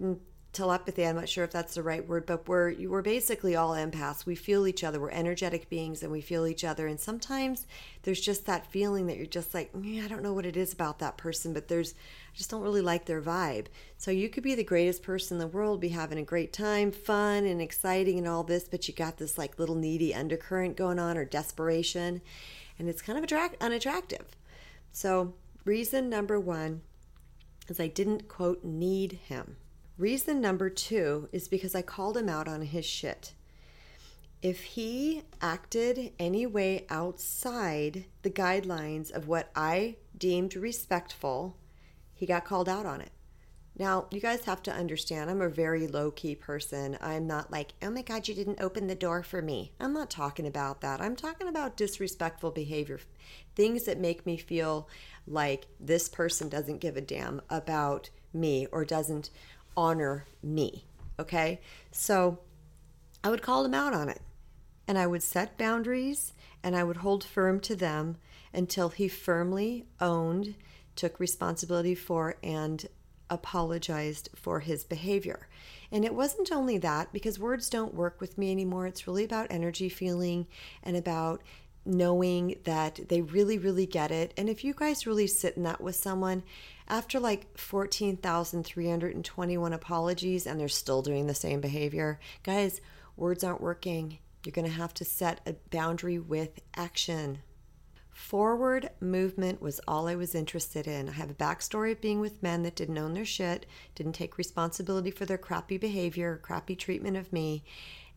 mm, 0.00 0.18
telepathy 0.56 1.06
i'm 1.06 1.16
not 1.16 1.28
sure 1.28 1.44
if 1.44 1.50
that's 1.50 1.74
the 1.74 1.82
right 1.82 2.08
word 2.08 2.26
but 2.26 2.48
we're 2.48 2.74
we're 2.88 3.02
basically 3.02 3.54
all 3.54 3.70
empaths. 3.70 4.26
We 4.26 4.34
feel 4.34 4.66
each 4.66 4.82
other. 4.84 5.00
We're 5.00 5.10
energetic 5.10 5.68
beings 5.68 6.02
and 6.02 6.10
we 6.10 6.20
feel 6.20 6.46
each 6.46 6.64
other. 6.64 6.86
And 6.86 6.98
sometimes 6.98 7.66
there's 8.02 8.20
just 8.20 8.46
that 8.46 8.66
feeling 8.66 9.06
that 9.06 9.16
you're 9.16 9.26
just 9.26 9.54
like 9.54 9.72
mm, 9.72 10.04
i 10.04 10.08
don't 10.08 10.22
know 10.22 10.32
what 10.32 10.46
it 10.46 10.56
is 10.56 10.72
about 10.72 10.98
that 11.00 11.16
person 11.16 11.52
but 11.52 11.68
there's 11.68 11.92
i 11.92 12.36
just 12.36 12.50
don't 12.50 12.62
really 12.62 12.80
like 12.80 13.06
their 13.06 13.22
vibe. 13.22 13.66
So 13.98 14.10
you 14.10 14.28
could 14.28 14.42
be 14.42 14.54
the 14.54 14.64
greatest 14.64 15.02
person 15.02 15.36
in 15.36 15.40
the 15.40 15.46
world 15.46 15.80
be 15.80 15.88
having 15.88 16.18
a 16.18 16.22
great 16.22 16.52
time 16.52 16.90
fun 16.90 17.44
and 17.44 17.60
exciting 17.60 18.18
and 18.18 18.28
all 18.28 18.44
this 18.44 18.68
but 18.68 18.88
you 18.88 18.94
got 18.94 19.18
this 19.18 19.38
like 19.38 19.58
little 19.58 19.74
needy 19.74 20.14
undercurrent 20.14 20.76
going 20.76 20.98
on 20.98 21.16
or 21.16 21.24
desperation 21.24 22.20
and 22.78 22.88
it's 22.88 23.02
kind 23.02 23.18
of 23.18 23.24
attract- 23.24 23.62
unattractive. 23.62 24.36
So 24.92 25.34
reason 25.64 26.08
number 26.08 26.38
one 26.38 26.82
is 27.68 27.80
i 27.80 27.88
didn't 27.88 28.28
quote 28.28 28.64
need 28.64 29.12
him 29.12 29.56
Reason 29.98 30.42
number 30.42 30.68
two 30.68 31.28
is 31.32 31.48
because 31.48 31.74
I 31.74 31.80
called 31.80 32.18
him 32.18 32.28
out 32.28 32.48
on 32.48 32.60
his 32.60 32.84
shit. 32.84 33.32
If 34.42 34.62
he 34.62 35.22
acted 35.40 36.12
any 36.18 36.44
way 36.44 36.84
outside 36.90 38.04
the 38.20 38.30
guidelines 38.30 39.10
of 39.10 39.26
what 39.26 39.50
I 39.56 39.96
deemed 40.16 40.54
respectful, 40.54 41.56
he 42.12 42.26
got 42.26 42.44
called 42.44 42.68
out 42.68 42.84
on 42.84 43.00
it. 43.00 43.10
Now, 43.78 44.06
you 44.10 44.20
guys 44.20 44.44
have 44.44 44.62
to 44.64 44.72
understand, 44.72 45.30
I'm 45.30 45.42
a 45.42 45.48
very 45.48 45.86
low 45.86 46.10
key 46.10 46.34
person. 46.34 46.96
I'm 47.00 47.26
not 47.26 47.50
like, 47.50 47.72
oh 47.82 47.90
my 47.90 48.02
God, 48.02 48.28
you 48.28 48.34
didn't 48.34 48.60
open 48.60 48.86
the 48.86 48.94
door 48.94 49.22
for 49.22 49.42
me. 49.42 49.72
I'm 49.80 49.92
not 49.92 50.10
talking 50.10 50.46
about 50.46 50.80
that. 50.82 51.00
I'm 51.00 51.16
talking 51.16 51.48
about 51.48 51.76
disrespectful 51.76 52.50
behavior, 52.50 53.00
things 53.54 53.84
that 53.84 53.98
make 53.98 54.24
me 54.24 54.36
feel 54.36 54.88
like 55.26 55.66
this 55.80 56.08
person 56.08 56.48
doesn't 56.48 56.80
give 56.80 56.96
a 56.96 57.02
damn 57.02 57.42
about 57.50 58.08
me 58.32 58.66
or 58.72 58.84
doesn't 58.84 59.30
honor 59.76 60.26
me. 60.42 60.84
Okay. 61.18 61.60
So 61.90 62.38
I 63.24 63.30
would 63.30 63.42
call 63.42 63.62
them 63.62 63.74
out 63.74 63.92
on 63.92 64.08
it 64.08 64.20
and 64.86 64.98
I 64.98 65.06
would 65.06 65.22
set 65.22 65.58
boundaries 65.58 66.32
and 66.62 66.76
I 66.76 66.84
would 66.84 66.98
hold 66.98 67.24
firm 67.24 67.60
to 67.60 67.76
them 67.76 68.16
until 68.52 68.88
he 68.88 69.08
firmly 69.08 69.86
owned, 70.00 70.54
took 70.94 71.20
responsibility 71.20 71.94
for, 71.94 72.36
and 72.42 72.86
apologized 73.28 74.30
for 74.34 74.60
his 74.60 74.84
behavior. 74.84 75.48
And 75.92 76.04
it 76.04 76.14
wasn't 76.14 76.50
only 76.50 76.78
that, 76.78 77.12
because 77.12 77.38
words 77.38 77.68
don't 77.68 77.94
work 77.94 78.20
with 78.20 78.38
me 78.38 78.50
anymore. 78.50 78.86
It's 78.86 79.06
really 79.06 79.24
about 79.24 79.48
energy 79.50 79.88
feeling 79.88 80.46
and 80.82 80.96
about 80.96 81.42
knowing 81.86 82.56
that 82.64 83.08
they 83.08 83.22
really, 83.22 83.58
really 83.58 83.86
get 83.86 84.10
it. 84.10 84.34
And 84.36 84.48
if 84.48 84.64
you 84.64 84.74
guys 84.74 85.06
really 85.06 85.26
sit 85.26 85.56
in 85.56 85.62
that 85.62 85.80
with 85.80 85.96
someone, 85.96 86.42
after 86.88 87.18
like 87.18 87.58
14,321 87.58 89.72
apologies 89.72 90.46
and 90.46 90.60
they're 90.60 90.68
still 90.68 91.02
doing 91.02 91.26
the 91.26 91.34
same 91.34 91.60
behavior, 91.60 92.20
guys, 92.42 92.80
words 93.16 93.42
aren't 93.42 93.60
working. 93.60 94.18
You're 94.44 94.52
going 94.52 94.66
to 94.66 94.70
have 94.70 94.94
to 94.94 95.04
set 95.04 95.40
a 95.46 95.54
boundary 95.70 96.18
with 96.18 96.60
action. 96.76 97.38
Forward 98.10 98.90
movement 99.00 99.60
was 99.60 99.80
all 99.86 100.08
I 100.08 100.14
was 100.14 100.34
interested 100.34 100.86
in. 100.86 101.08
I 101.08 101.12
have 101.12 101.30
a 101.30 101.34
backstory 101.34 101.92
of 101.92 102.00
being 102.00 102.20
with 102.20 102.42
men 102.42 102.62
that 102.62 102.76
didn't 102.76 102.96
own 102.96 103.12
their 103.12 103.26
shit, 103.26 103.66
didn't 103.94 104.14
take 104.14 104.38
responsibility 104.38 105.10
for 105.10 105.26
their 105.26 105.36
crappy 105.36 105.76
behavior, 105.76 106.40
crappy 106.42 106.76
treatment 106.76 107.16
of 107.16 107.32
me, 107.32 107.64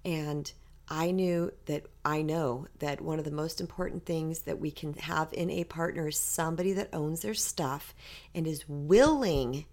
and 0.06 0.54
I 0.89 1.12
knew 1.12 1.53
that 1.65 1.86
I 2.03 2.24
know 2.24 2.67
that 2.79 3.00
one 3.00 3.19
of 3.19 3.25
the 3.25 3.31
most 3.31 3.62
important 3.62 4.05
things 4.05 4.41
that 4.41 4.60
we 4.60 4.72
can 4.72 4.93
have 4.93 5.31
in 5.34 5.50
a 5.51 5.63
partner 5.63 6.08
is 6.08 6.17
somebody 6.17 6.74
that 6.74 6.89
owns 6.91 7.22
their 7.22 7.36
stuff 7.36 7.93
and 8.34 8.48
is 8.48 8.67
willing 8.67 9.65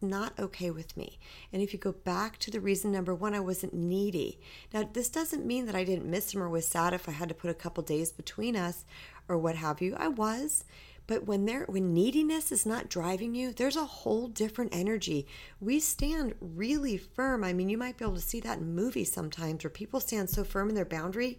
not 0.00 0.38
okay 0.38 0.70
with 0.70 0.96
me. 0.96 1.18
And 1.52 1.62
if 1.62 1.72
you 1.72 1.78
go 1.78 1.92
back 1.92 2.38
to 2.38 2.50
the 2.50 2.60
reason 2.60 2.92
number 2.92 3.14
one, 3.14 3.34
I 3.34 3.40
wasn't 3.40 3.74
needy. 3.74 4.38
Now, 4.72 4.88
this 4.90 5.08
doesn't 5.08 5.46
mean 5.46 5.66
that 5.66 5.74
I 5.74 5.84
didn't 5.84 6.10
miss 6.10 6.34
him 6.34 6.42
or 6.42 6.50
was 6.50 6.66
sad 6.66 6.92
if 6.92 7.08
I 7.08 7.12
had 7.12 7.28
to 7.28 7.34
put 7.34 7.50
a 7.50 7.54
couple 7.54 7.82
days 7.82 8.12
between 8.12 8.56
us 8.56 8.84
or 9.28 9.38
what 9.38 9.56
have 9.56 9.80
you. 9.80 9.96
I 9.96 10.08
was. 10.08 10.64
But 11.06 11.24
when 11.24 11.44
there 11.44 11.64
when 11.68 11.94
neediness 11.94 12.50
is 12.50 12.66
not 12.66 12.88
driving 12.88 13.34
you, 13.34 13.52
there's 13.52 13.76
a 13.76 13.84
whole 13.84 14.26
different 14.26 14.74
energy. 14.74 15.26
We 15.60 15.78
stand 15.78 16.34
really 16.40 16.96
firm. 16.96 17.44
I 17.44 17.52
mean, 17.52 17.68
you 17.68 17.78
might 17.78 17.96
be 17.96 18.04
able 18.04 18.16
to 18.16 18.20
see 18.20 18.40
that 18.40 18.58
in 18.58 18.74
movies 18.74 19.12
sometimes 19.12 19.62
where 19.62 19.70
people 19.70 20.00
stand 20.00 20.30
so 20.30 20.42
firm 20.42 20.68
in 20.68 20.74
their 20.74 20.84
boundary. 20.84 21.38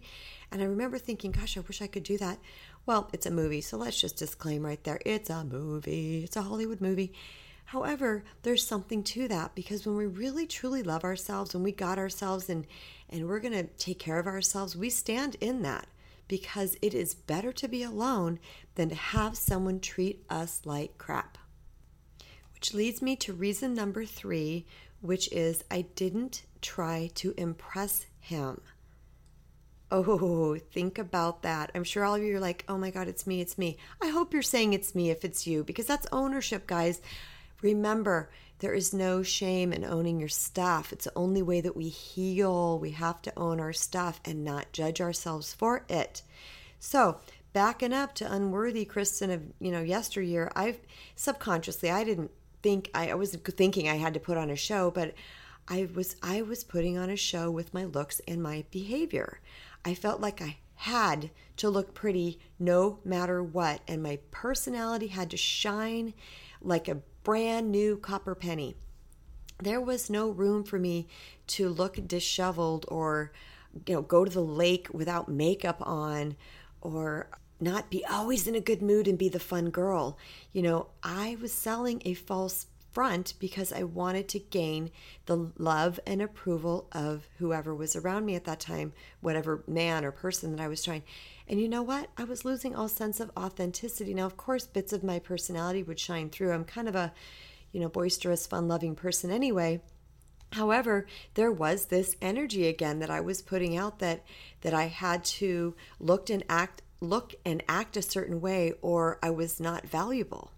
And 0.50 0.62
I 0.62 0.64
remember 0.64 0.98
thinking, 0.98 1.32
gosh, 1.32 1.56
I 1.56 1.60
wish 1.60 1.82
I 1.82 1.86
could 1.86 2.02
do 2.02 2.16
that. 2.18 2.38
Well, 2.86 3.10
it's 3.12 3.26
a 3.26 3.30
movie, 3.30 3.60
so 3.60 3.76
let's 3.76 4.00
just 4.00 4.16
disclaim 4.16 4.64
right 4.64 4.82
there. 4.84 5.00
It's 5.04 5.28
a 5.28 5.44
movie. 5.44 6.24
It's 6.24 6.36
a 6.36 6.42
Hollywood 6.42 6.80
movie. 6.80 7.12
However, 7.66 8.24
there's 8.44 8.66
something 8.66 9.02
to 9.04 9.28
that 9.28 9.54
because 9.54 9.84
when 9.84 9.96
we 9.96 10.06
really 10.06 10.46
truly 10.46 10.82
love 10.82 11.04
ourselves, 11.04 11.52
when 11.52 11.62
we 11.62 11.72
got 11.72 11.98
ourselves 11.98 12.48
and 12.48 12.66
and 13.10 13.28
we're 13.28 13.40
going 13.40 13.52
to 13.52 13.64
take 13.64 13.98
care 13.98 14.18
of 14.18 14.26
ourselves, 14.26 14.74
we 14.74 14.88
stand 14.88 15.36
in 15.42 15.60
that 15.62 15.86
because 16.28 16.76
it 16.80 16.94
is 16.94 17.14
better 17.14 17.52
to 17.52 17.66
be 17.66 17.82
alone 17.82 18.38
than 18.76 18.90
to 18.90 18.94
have 18.94 19.36
someone 19.36 19.80
treat 19.80 20.24
us 20.30 20.60
like 20.64 20.98
crap. 20.98 21.38
Which 22.54 22.74
leads 22.74 23.02
me 23.02 23.16
to 23.16 23.32
reason 23.32 23.74
number 23.74 24.04
3, 24.04 24.66
which 25.00 25.32
is 25.32 25.64
I 25.70 25.82
didn't 25.94 26.42
try 26.60 27.10
to 27.14 27.34
impress 27.36 28.06
him. 28.20 28.60
Oh, 29.90 30.58
think 30.70 30.98
about 30.98 31.42
that. 31.42 31.70
I'm 31.74 31.84
sure 31.84 32.04
all 32.04 32.16
of 32.16 32.22
you 32.22 32.36
are 32.36 32.40
like, 32.40 32.64
oh 32.68 32.76
my 32.76 32.90
God, 32.90 33.08
it's 33.08 33.26
me, 33.26 33.40
it's 33.40 33.56
me. 33.56 33.78
I 34.02 34.08
hope 34.08 34.34
you're 34.34 34.42
saying 34.42 34.74
it's 34.74 34.94
me 34.94 35.10
if 35.10 35.24
it's 35.24 35.46
you, 35.46 35.64
because 35.64 35.86
that's 35.86 36.06
ownership, 36.12 36.66
guys. 36.66 37.00
Remember, 37.62 38.30
there 38.60 38.74
is 38.74 38.92
no 38.92 39.22
shame 39.22 39.72
in 39.72 39.84
owning 39.84 40.18
your 40.20 40.28
stuff. 40.28 40.92
It's 40.92 41.04
the 41.04 41.12
only 41.16 41.42
way 41.42 41.60
that 41.60 41.76
we 41.76 41.88
heal. 41.88 42.78
We 42.78 42.92
have 42.92 43.22
to 43.22 43.38
own 43.38 43.60
our 43.60 43.72
stuff 43.72 44.20
and 44.24 44.44
not 44.44 44.72
judge 44.72 45.00
ourselves 45.00 45.52
for 45.52 45.84
it. 45.88 46.22
So, 46.80 47.20
backing 47.52 47.92
up 47.92 48.14
to 48.16 48.32
unworthy 48.32 48.84
Kristen 48.84 49.30
of, 49.30 49.42
you 49.60 49.72
know, 49.72 49.82
yesteryear, 49.82 50.50
I've 50.54 50.80
subconsciously, 51.16 51.90
I 51.90 52.04
didn't 52.04 52.30
think, 52.62 52.90
I, 52.94 53.10
I 53.10 53.14
was 53.14 53.34
thinking 53.34 53.88
I 53.88 53.96
had 53.96 54.14
to 54.14 54.20
put 54.20 54.36
on 54.36 54.50
a 54.50 54.56
show, 54.56 54.90
but 54.90 55.14
I 55.66 55.88
was, 55.94 56.16
I 56.22 56.42
was 56.42 56.64
putting 56.64 56.96
on 56.96 57.10
a 57.10 57.16
show 57.16 57.50
with 57.50 57.74
my 57.74 57.84
looks 57.84 58.20
and 58.26 58.42
my 58.42 58.64
behavior. 58.70 59.40
I 59.84 59.94
felt 59.94 60.20
like 60.20 60.40
I 60.40 60.58
had 60.74 61.30
to 61.56 61.68
look 61.68 61.94
pretty 61.94 62.38
no 62.58 63.00
matter 63.04 63.42
what, 63.42 63.80
and 63.88 64.02
my 64.02 64.18
personality 64.30 65.08
had 65.08 65.30
to 65.30 65.36
shine 65.36 66.14
like 66.60 66.88
a 66.88 66.98
brand 67.28 67.70
new 67.70 67.94
copper 67.98 68.34
penny. 68.34 68.74
There 69.62 69.82
was 69.82 70.08
no 70.08 70.30
room 70.30 70.64
for 70.64 70.78
me 70.78 71.08
to 71.48 71.68
look 71.68 72.08
disheveled 72.08 72.86
or 72.88 73.32
you 73.86 73.96
know 73.96 74.00
go 74.00 74.24
to 74.24 74.30
the 74.30 74.40
lake 74.40 74.88
without 74.94 75.28
makeup 75.28 75.76
on 75.82 76.36
or 76.80 77.28
not 77.60 77.90
be 77.90 78.02
always 78.06 78.46
in 78.46 78.54
a 78.54 78.62
good 78.62 78.80
mood 78.80 79.06
and 79.06 79.18
be 79.18 79.28
the 79.28 79.38
fun 79.38 79.68
girl. 79.68 80.16
You 80.54 80.62
know, 80.62 80.86
I 81.02 81.36
was 81.38 81.52
selling 81.52 82.00
a 82.06 82.14
false 82.14 82.64
front 82.92 83.34
because 83.38 83.74
I 83.74 83.82
wanted 83.82 84.26
to 84.28 84.38
gain 84.38 84.90
the 85.26 85.52
love 85.58 86.00
and 86.06 86.22
approval 86.22 86.88
of 86.92 87.28
whoever 87.36 87.74
was 87.74 87.94
around 87.94 88.24
me 88.24 88.36
at 88.36 88.44
that 88.44 88.58
time, 88.58 88.94
whatever 89.20 89.62
man 89.66 90.02
or 90.02 90.12
person 90.12 90.56
that 90.56 90.62
I 90.62 90.68
was 90.68 90.82
trying. 90.82 91.02
And 91.48 91.58
you 91.60 91.68
know 91.68 91.82
what? 91.82 92.10
I 92.18 92.24
was 92.24 92.44
losing 92.44 92.76
all 92.76 92.88
sense 92.88 93.20
of 93.20 93.30
authenticity. 93.36 94.12
Now, 94.12 94.26
of 94.26 94.36
course, 94.36 94.66
bits 94.66 94.92
of 94.92 95.02
my 95.02 95.18
personality 95.18 95.82
would 95.82 95.98
shine 95.98 96.28
through. 96.28 96.52
I'm 96.52 96.64
kind 96.64 96.88
of 96.88 96.94
a, 96.94 97.12
you 97.72 97.80
know, 97.80 97.88
boisterous, 97.88 98.46
fun 98.46 98.68
loving 98.68 98.94
person 98.94 99.30
anyway. 99.30 99.80
However, 100.52 101.06
there 101.34 101.52
was 101.52 101.86
this 101.86 102.16
energy 102.20 102.66
again 102.66 102.98
that 102.98 103.10
I 103.10 103.20
was 103.20 103.42
putting 103.42 103.76
out 103.76 103.98
that 103.98 104.24
that 104.60 104.74
I 104.74 104.84
had 104.84 105.24
to 105.24 105.74
look 105.98 106.30
and 106.30 106.44
act 106.48 106.82
look 107.00 107.34
and 107.44 107.62
act 107.68 107.96
a 107.96 108.02
certain 108.02 108.40
way 108.40 108.74
or 108.82 109.18
I 109.22 109.30
was 109.30 109.60
not 109.60 109.86
valuable. 109.86 110.50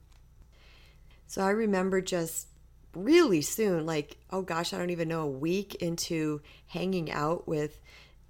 So 1.27 1.43
I 1.43 1.51
remember 1.51 2.01
just 2.01 2.49
really 2.95 3.43
soon, 3.43 3.87
like, 3.87 4.17
oh 4.31 4.43
gosh, 4.43 4.73
I 4.73 4.79
don't 4.79 4.91
even 4.91 5.09
know, 5.09 5.23
a 5.23 5.29
week 5.29 5.77
into 5.77 6.41
hanging 6.67 7.11
out 7.13 7.47
with 7.47 7.81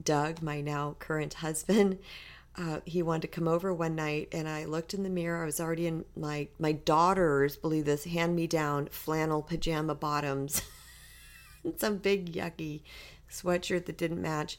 Doug, 0.02 0.42
my 0.42 0.60
now 0.60 0.96
current 0.98 1.34
husband 1.34 1.98
uh, 2.56 2.80
he 2.84 3.02
wanted 3.02 3.22
to 3.22 3.28
come 3.28 3.46
over 3.46 3.72
one 3.72 3.94
night 3.94 4.28
and 4.32 4.48
I 4.48 4.64
looked 4.64 4.94
in 4.94 5.02
the 5.02 5.10
mirror. 5.10 5.42
I 5.42 5.46
was 5.46 5.60
already 5.60 5.86
in 5.86 6.04
my 6.16 6.48
my 6.58 6.72
daughters, 6.72 7.56
believe 7.56 7.84
this, 7.84 8.04
hand 8.04 8.34
me 8.34 8.46
down 8.46 8.88
flannel 8.90 9.42
pajama 9.42 9.94
bottoms, 9.94 10.62
some 11.76 11.98
big 11.98 12.32
yucky 12.32 12.82
sweatshirt 13.30 13.86
that 13.86 13.98
didn't 13.98 14.20
match. 14.20 14.58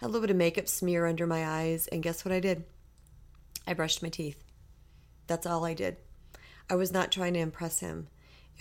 A 0.00 0.06
little 0.06 0.20
bit 0.20 0.30
of 0.30 0.36
makeup 0.36 0.68
smear 0.68 1.06
under 1.06 1.26
my 1.26 1.46
eyes, 1.46 1.86
and 1.88 2.02
guess 2.02 2.24
what 2.24 2.32
I 2.32 2.40
did? 2.40 2.64
I 3.66 3.74
brushed 3.74 4.02
my 4.02 4.08
teeth. 4.08 4.42
That's 5.28 5.46
all 5.46 5.64
I 5.64 5.74
did. 5.74 5.96
I 6.68 6.74
was 6.74 6.92
not 6.92 7.12
trying 7.12 7.34
to 7.34 7.40
impress 7.40 7.78
him. 7.78 8.08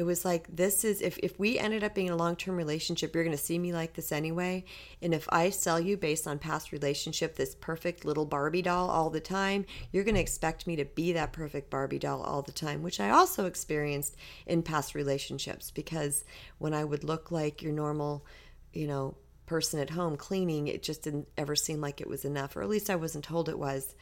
It 0.01 0.05
was 0.05 0.25
like, 0.25 0.47
this 0.47 0.83
is, 0.83 0.99
if, 0.99 1.19
if 1.19 1.37
we 1.37 1.59
ended 1.59 1.83
up 1.83 1.93
being 1.93 2.07
in 2.07 2.13
a 2.13 2.17
long 2.17 2.35
term 2.35 2.55
relationship, 2.55 3.13
you're 3.13 3.23
going 3.23 3.37
to 3.37 3.43
see 3.43 3.59
me 3.59 3.71
like 3.71 3.93
this 3.93 4.11
anyway. 4.11 4.65
And 4.99 5.13
if 5.13 5.27
I 5.31 5.51
sell 5.51 5.79
you 5.79 5.95
based 5.95 6.25
on 6.25 6.39
past 6.39 6.71
relationship, 6.71 7.35
this 7.35 7.53
perfect 7.53 8.03
little 8.03 8.25
Barbie 8.25 8.63
doll 8.63 8.89
all 8.89 9.11
the 9.11 9.19
time, 9.19 9.63
you're 9.91 10.03
going 10.03 10.15
to 10.15 10.21
expect 10.21 10.65
me 10.65 10.75
to 10.77 10.85
be 10.85 11.13
that 11.13 11.33
perfect 11.33 11.69
Barbie 11.69 11.99
doll 11.99 12.23
all 12.23 12.41
the 12.41 12.51
time, 12.51 12.81
which 12.81 12.99
I 12.99 13.11
also 13.11 13.45
experienced 13.45 14.15
in 14.47 14.63
past 14.63 14.95
relationships 14.95 15.69
because 15.69 16.25
when 16.57 16.73
I 16.73 16.83
would 16.83 17.03
look 17.03 17.29
like 17.29 17.61
your 17.61 17.71
normal, 17.71 18.25
you 18.73 18.87
know, 18.87 19.13
person 19.45 19.79
at 19.79 19.91
home 19.91 20.17
cleaning, 20.17 20.67
it 20.67 20.81
just 20.81 21.03
didn't 21.03 21.27
ever 21.37 21.55
seem 21.55 21.79
like 21.79 22.01
it 22.01 22.09
was 22.09 22.25
enough, 22.25 22.55
or 22.55 22.63
at 22.63 22.69
least 22.69 22.89
I 22.89 22.95
wasn't 22.95 23.25
told 23.25 23.49
it 23.49 23.59
was. 23.59 23.93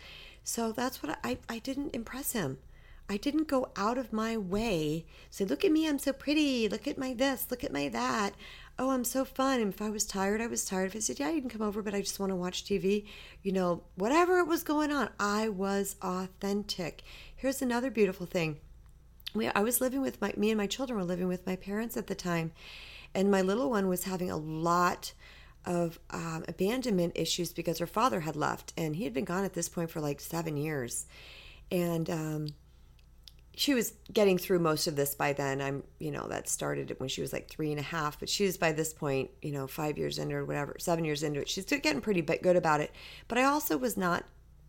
So 0.46 0.72
that's 0.72 1.04
what 1.04 1.20
I, 1.26 1.40
I 1.50 1.60
didn't 1.60 1.94
impress 1.94 2.32
him. 2.32 2.60
I 3.12 3.18
didn't 3.18 3.48
go 3.48 3.72
out 3.76 3.98
of 3.98 4.14
my 4.14 4.38
way, 4.38 5.06
say, 5.32 5.44
look 5.44 5.66
at 5.66 5.72
me, 5.72 5.90
I'm 5.90 5.98
so 5.98 6.14
pretty, 6.14 6.70
look 6.70 6.88
at 6.88 7.00
my 7.00 7.16
this, 7.16 7.48
look 7.50 7.64
at 7.64 7.74
my 7.74 7.90
that. 7.90 8.36
Oh, 8.78 8.92
I'm 8.92 9.04
so 9.04 9.26
fun. 9.26 9.60
And 9.60 9.74
if 9.74 9.82
I 9.82 9.90
was 9.90 10.06
tired, 10.06 10.40
I 10.40 10.48
was 10.48 10.64
tired. 10.64 10.92
If 10.92 10.96
I 10.96 11.00
said, 11.00 11.20
yeah, 11.20 11.32
you 11.32 11.42
can 11.42 11.50
come 11.50 11.64
over, 11.64 11.82
but 11.82 11.96
I 11.96 12.02
just 12.02 12.20
want 12.20 12.30
to 12.30 12.36
watch 12.36 12.64
TV, 12.64 13.06
you 13.42 13.52
know, 13.52 13.82
whatever 13.96 14.38
it 14.38 14.48
was 14.48 14.62
going 14.64 14.92
on, 14.92 15.10
I 15.20 15.50
was 15.50 15.96
authentic. 16.04 17.02
Here's 17.36 17.64
another 17.64 17.90
beautiful 17.90 18.28
thing. 18.28 18.58
We, 19.34 19.48
I 19.48 19.62
was 19.62 19.82
living 19.82 20.02
with 20.02 20.22
my, 20.22 20.32
me 20.38 20.52
and 20.52 20.58
my 20.58 20.68
children 20.68 20.98
were 20.98 21.06
living 21.06 21.28
with 21.28 21.48
my 21.48 21.56
parents 21.56 21.98
at 21.98 22.08
the 22.08 22.16
time. 22.16 22.52
And 23.16 23.32
my 23.32 23.42
little 23.42 23.72
one 23.72 23.88
was 23.88 24.04
having 24.04 24.30
a 24.30 24.38
lot 24.38 25.14
of 25.66 26.00
um, 26.12 26.46
abandonment 26.48 27.14
issues 27.16 27.54
because 27.54 27.80
her 27.80 27.88
father 27.88 28.20
had 28.20 28.36
left 28.36 28.72
and 28.78 28.96
he 28.96 29.04
had 29.04 29.14
been 29.14 29.26
gone 29.26 29.44
at 29.44 29.54
this 29.54 29.68
point 29.68 29.90
for 29.90 30.00
like 30.00 30.22
seven 30.22 30.56
years. 30.58 31.08
And, 31.72 32.08
um, 32.10 32.48
she 33.60 33.74
was 33.74 33.92
getting 34.14 34.38
through 34.38 34.60
most 34.60 34.88
of 34.88 34.96
this 34.96 35.14
by 35.14 35.34
then. 35.34 35.62
I'm, 35.62 35.84
you 36.00 36.12
know, 36.12 36.30
that 36.30 36.48
started 36.48 36.96
when 36.98 37.10
she 37.10 37.20
was 37.20 37.34
like 37.34 37.50
three 37.50 37.72
and 37.72 37.80
a 37.80 37.84
half, 37.84 38.18
but 38.18 38.30
she 38.30 38.46
was 38.46 38.58
by 38.58 38.72
this 38.72 38.94
point, 38.94 39.32
you 39.42 39.52
know, 39.52 39.68
five 39.68 39.98
years 39.98 40.18
into 40.18 40.36
or 40.36 40.46
whatever, 40.46 40.78
seven 40.80 41.04
years 41.04 41.24
into 41.24 41.42
it. 41.42 41.50
She's 41.50 41.66
getting 41.66 42.00
pretty 42.00 42.22
good 42.22 42.56
about 42.56 42.80
it. 42.80 42.96
But 43.28 43.38
I 43.38 43.44
also 43.44 43.76
was 43.76 43.98
not 43.98 44.24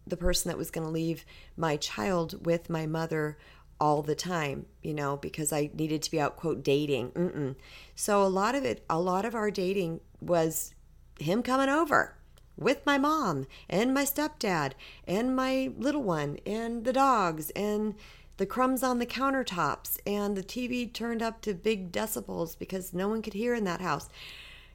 the 0.09 0.17
person 0.17 0.49
that 0.49 0.59
was 0.59 0.73
going 0.73 0.85
to 0.85 0.93
leave 0.93 1.25
my 1.57 1.77
child 1.77 2.45
with 2.45 2.69
my 2.69 2.85
mother 2.85 3.39
all 3.81 4.03
the 4.03 4.17
time, 4.17 4.67
you 4.83 4.93
know, 4.93 5.17
because 5.17 5.53
I 5.53 5.71
needed 5.73 6.03
to 6.03 6.11
be 6.11 6.21
out, 6.21 6.35
quote, 6.35 6.65
dating. 6.65 7.13
Mm-mm. 7.13 7.55
So 7.95 8.25
a 8.25 8.27
lot 8.27 8.57
of 8.57 8.65
it, 8.65 8.85
a 8.91 8.99
lot 8.99 9.25
of 9.25 9.37
our 9.37 9.53
dating 9.53 10.01
was 10.21 10.75
him 11.21 11.45
coming 11.45 11.69
over 11.69 12.17
with 12.57 12.85
my 12.85 12.99
mom 12.99 13.47
and 13.69 13.95
my 13.95 14.05
stepdad 14.05 14.73
and 15.07 15.37
my 15.37 15.71
little 15.79 16.03
one 16.03 16.39
and 16.45 16.85
the 16.85 16.93
dogs 16.93 17.51
and 17.51 17.95
the 18.41 18.47
crumbs 18.47 18.83
on 18.83 18.99
the 18.99 19.05
countertops 19.05 19.99
and 20.07 20.35
the 20.35 20.43
TV 20.43 20.91
turned 20.91 21.21
up 21.21 21.43
to 21.43 21.53
big 21.53 21.93
decibels 21.93 22.59
because 22.59 22.95
no 22.95 23.07
one 23.07 23.21
could 23.21 23.35
hear 23.35 23.55
in 23.55 23.65
that 23.65 23.83
house. 23.83 24.09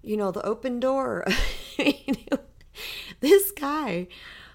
You 0.03 0.17
know, 0.17 0.29
the 0.29 0.45
open 0.45 0.79
door. 0.79 1.25
this 3.21 3.51
guy, 3.53 4.07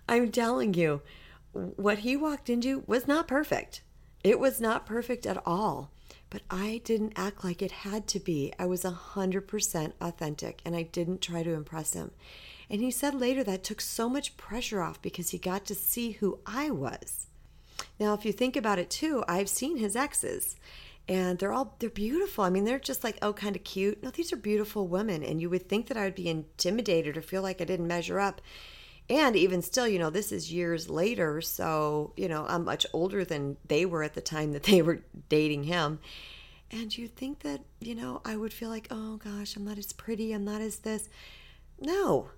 I'm 0.08 0.30
telling 0.30 0.74
you, 0.74 1.02
what 1.50 1.98
he 1.98 2.16
walked 2.16 2.48
into 2.48 2.84
was 2.86 3.08
not 3.08 3.26
perfect. 3.26 3.82
It 4.22 4.38
was 4.38 4.60
not 4.60 4.86
perfect 4.86 5.26
at 5.26 5.42
all. 5.44 5.90
But 6.30 6.42
I 6.48 6.80
didn't 6.84 7.14
act 7.16 7.42
like 7.42 7.62
it 7.62 7.72
had 7.72 8.06
to 8.06 8.20
be. 8.20 8.52
I 8.60 8.66
was 8.66 8.84
100% 8.84 9.92
authentic 10.00 10.60
and 10.64 10.76
I 10.76 10.82
didn't 10.82 11.20
try 11.20 11.42
to 11.42 11.54
impress 11.54 11.94
him. 11.94 12.12
And 12.70 12.80
he 12.80 12.92
said 12.92 13.16
later 13.16 13.42
that 13.42 13.64
took 13.64 13.80
so 13.80 14.08
much 14.08 14.36
pressure 14.36 14.80
off 14.80 15.02
because 15.02 15.30
he 15.30 15.38
got 15.38 15.64
to 15.64 15.74
see 15.74 16.12
who 16.12 16.38
I 16.46 16.70
was. 16.70 17.26
Now, 17.98 18.14
if 18.14 18.24
you 18.24 18.32
think 18.32 18.56
about 18.56 18.78
it 18.78 18.90
too, 18.90 19.24
I've 19.28 19.48
seen 19.48 19.76
his 19.76 19.96
exes 19.96 20.56
and 21.10 21.40
they're 21.40 21.52
all 21.52 21.74
they're 21.80 21.90
beautiful. 21.90 22.44
I 22.44 22.50
mean, 22.50 22.64
they're 22.64 22.78
just 22.78 23.02
like 23.02 23.18
oh, 23.20 23.32
kind 23.32 23.56
of 23.56 23.64
cute. 23.64 24.00
No, 24.00 24.10
these 24.10 24.32
are 24.32 24.36
beautiful 24.36 24.86
women, 24.86 25.24
and 25.24 25.40
you 25.40 25.50
would 25.50 25.68
think 25.68 25.88
that 25.88 25.96
I 25.96 26.04
would 26.04 26.14
be 26.14 26.28
intimidated 26.28 27.16
or 27.16 27.22
feel 27.22 27.42
like 27.42 27.60
I 27.60 27.64
didn't 27.64 27.88
measure 27.88 28.20
up. 28.20 28.40
And 29.08 29.34
even 29.34 29.60
still, 29.60 29.88
you 29.88 29.98
know, 29.98 30.10
this 30.10 30.30
is 30.30 30.52
years 30.52 30.88
later, 30.88 31.40
so 31.40 32.12
you 32.16 32.28
know, 32.28 32.46
I'm 32.48 32.64
much 32.64 32.86
older 32.92 33.24
than 33.24 33.56
they 33.66 33.84
were 33.84 34.04
at 34.04 34.14
the 34.14 34.20
time 34.20 34.52
that 34.52 34.62
they 34.62 34.82
were 34.82 35.02
dating 35.28 35.64
him. 35.64 35.98
And 36.70 36.96
you'd 36.96 37.16
think 37.16 37.40
that 37.40 37.62
you 37.80 37.96
know 37.96 38.22
I 38.24 38.36
would 38.36 38.52
feel 38.52 38.68
like 38.68 38.86
oh 38.92 39.16
gosh, 39.16 39.56
I'm 39.56 39.64
not 39.64 39.78
as 39.78 39.92
pretty, 39.92 40.32
I'm 40.32 40.44
not 40.44 40.60
as 40.60 40.78
this. 40.78 41.08
No, 41.80 42.30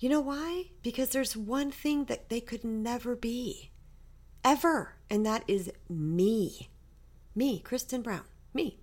you 0.00 0.08
know 0.08 0.20
why? 0.20 0.70
Because 0.82 1.10
there's 1.10 1.36
one 1.36 1.70
thing 1.70 2.06
that 2.06 2.28
they 2.28 2.40
could 2.40 2.64
never 2.64 3.14
be 3.14 3.70
ever. 4.46 4.94
And 5.10 5.26
that 5.26 5.44
is 5.46 5.70
me. 5.90 6.70
Me, 7.34 7.58
Kristen 7.58 8.00
Brown. 8.00 8.24
Me. 8.54 8.78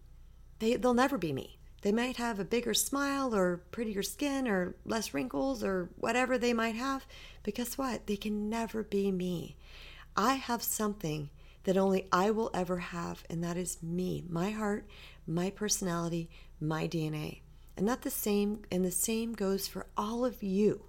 They, 0.60 0.76
they'll 0.76 0.94
never 0.94 1.18
be 1.18 1.34
me. 1.34 1.58
They 1.82 1.92
might 1.92 2.18
have 2.18 2.40
a 2.40 2.46
bigger 2.46 2.74
smile 2.74 3.34
or 3.34 3.58
prettier 3.72 4.04
skin 4.04 4.48
or 4.48 4.76
less 4.86 5.14
wrinkles 5.14 5.64
or 5.64 5.90
whatever 5.98 6.38
they 6.38 6.54
might 6.54 6.76
have. 6.76 7.06
But 7.44 7.56
guess 7.56 7.78
what? 7.78 8.08
They 8.08 8.16
can 8.16 8.50
never 8.50 8.84
be 8.84 9.12
me. 9.12 9.58
I 10.16 10.36
have 10.36 10.62
something 10.62 11.30
that 11.64 11.78
only 11.78 12.08
I 12.12 12.30
will 12.32 12.52
ever 12.54 12.78
have, 12.78 13.24
and 13.30 13.44
that 13.44 13.58
is 13.58 13.82
me, 13.82 14.24
my 14.30 14.52
heart, 14.52 14.86
my 15.26 15.50
personality, 15.50 16.30
my 16.60 16.88
DNA. 16.88 17.40
And 17.76 17.86
not 17.86 18.02
the 18.02 18.10
same, 18.10 18.62
and 18.72 18.86
the 18.86 18.92
same 18.92 19.34
goes 19.34 19.68
for 19.68 19.88
all 19.98 20.24
of 20.26 20.44
you. 20.44 20.86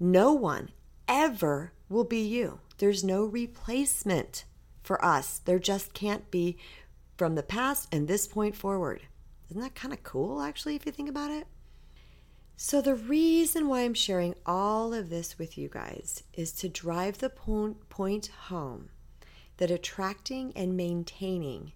No 0.00 0.32
one 0.32 0.70
ever 1.08 1.72
will 1.88 2.04
be 2.04 2.20
you. 2.20 2.60
There's 2.78 3.04
no 3.04 3.24
replacement 3.24 4.44
for 4.82 5.02
us. 5.04 5.38
There 5.38 5.58
just 5.58 5.94
can't 5.94 6.30
be 6.30 6.58
from 7.16 7.34
the 7.34 7.42
past 7.42 7.88
and 7.92 8.06
this 8.06 8.26
point 8.26 8.56
forward. 8.56 9.02
Isn't 9.50 9.62
that 9.62 9.74
kind 9.74 9.94
of 9.94 10.02
cool, 10.02 10.40
actually, 10.40 10.74
if 10.74 10.86
you 10.86 10.92
think 10.92 11.08
about 11.08 11.30
it? 11.30 11.46
So, 12.56 12.80
the 12.80 12.94
reason 12.94 13.68
why 13.68 13.80
I'm 13.80 13.94
sharing 13.94 14.34
all 14.46 14.94
of 14.94 15.10
this 15.10 15.38
with 15.38 15.58
you 15.58 15.68
guys 15.68 16.22
is 16.32 16.52
to 16.52 16.68
drive 16.68 17.18
the 17.18 17.30
point 17.30 18.26
home 18.26 18.90
that 19.56 19.70
attracting 19.70 20.52
and 20.56 20.76
maintaining 20.76 21.72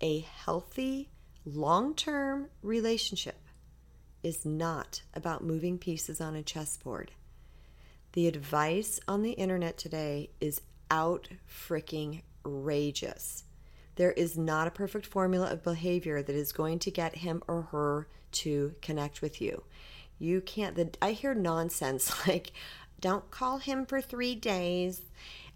a 0.00 0.20
healthy, 0.20 1.10
long 1.44 1.94
term 1.94 2.48
relationship 2.62 3.40
is 4.22 4.44
not 4.44 5.02
about 5.14 5.42
moving 5.42 5.78
pieces 5.78 6.20
on 6.20 6.36
a 6.36 6.42
chessboard. 6.42 7.10
The 8.12 8.26
advice 8.26 8.98
on 9.06 9.22
the 9.22 9.32
internet 9.32 9.78
today 9.78 10.30
is 10.40 10.62
out 10.90 11.28
freaking 11.48 12.22
rageous. 12.42 13.44
There 13.94 14.10
is 14.10 14.36
not 14.36 14.66
a 14.66 14.72
perfect 14.72 15.06
formula 15.06 15.48
of 15.52 15.62
behavior 15.62 16.20
that 16.20 16.34
is 16.34 16.50
going 16.50 16.80
to 16.80 16.90
get 16.90 17.16
him 17.16 17.40
or 17.46 17.62
her 17.62 18.08
to 18.32 18.74
connect 18.82 19.22
with 19.22 19.40
you. 19.40 19.62
You 20.18 20.40
can't, 20.40 20.74
the, 20.74 20.90
I 21.00 21.12
hear 21.12 21.34
nonsense 21.34 22.12
like, 22.26 22.52
don't 23.00 23.30
call 23.30 23.58
him 23.58 23.86
for 23.86 24.00
three 24.00 24.34
days, 24.34 25.02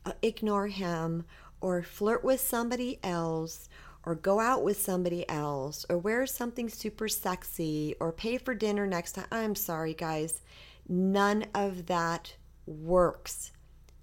uh, 0.07 0.13
ignore 0.23 0.69
him, 0.69 1.25
or 1.61 1.83
flirt 1.83 2.23
with 2.23 2.41
somebody 2.41 3.01
else, 3.03 3.69
or 4.05 4.15
go 4.15 4.39
out 4.39 4.63
with 4.63 4.81
somebody 4.81 5.29
else, 5.29 5.85
or 5.89 5.99
wear 5.99 6.25
something 6.27 6.69
super 6.69 7.09
sexy, 7.09 7.97
or 7.99 8.13
pay 8.13 8.39
for 8.39 8.55
dinner 8.55 8.87
next 8.87 9.13
time. 9.13 9.27
I'm 9.33 9.55
sorry, 9.57 9.95
guys. 9.95 10.41
None 10.89 11.47
of 11.55 11.87
that 11.87 12.35
works, 12.67 13.53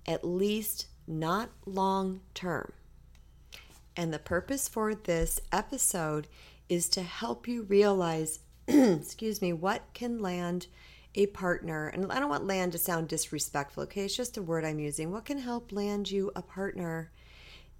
at 0.05 0.23
least 0.23 0.87
not 1.07 1.49
long 1.65 2.21
term. 2.33 2.73
And 3.95 4.13
the 4.13 4.19
purpose 4.19 4.67
for 4.67 4.95
this 4.95 5.39
episode 5.51 6.27
is 6.69 6.87
to 6.89 7.03
help 7.03 7.47
you 7.47 7.63
realize, 7.63 8.39
excuse 8.67 9.41
me, 9.41 9.51
what 9.53 9.83
can 9.93 10.19
land 10.19 10.67
a 11.15 11.27
partner. 11.27 11.87
And 11.87 12.11
I 12.11 12.19
don't 12.19 12.29
want 12.29 12.47
land 12.47 12.71
to 12.71 12.77
sound 12.77 13.09
disrespectful, 13.09 13.83
okay? 13.83 14.05
It's 14.05 14.15
just 14.15 14.37
a 14.37 14.41
word 14.41 14.63
I'm 14.63 14.79
using. 14.79 15.11
What 15.11 15.25
can 15.25 15.39
help 15.39 15.71
land 15.71 16.09
you 16.09 16.31
a 16.35 16.41
partner 16.41 17.11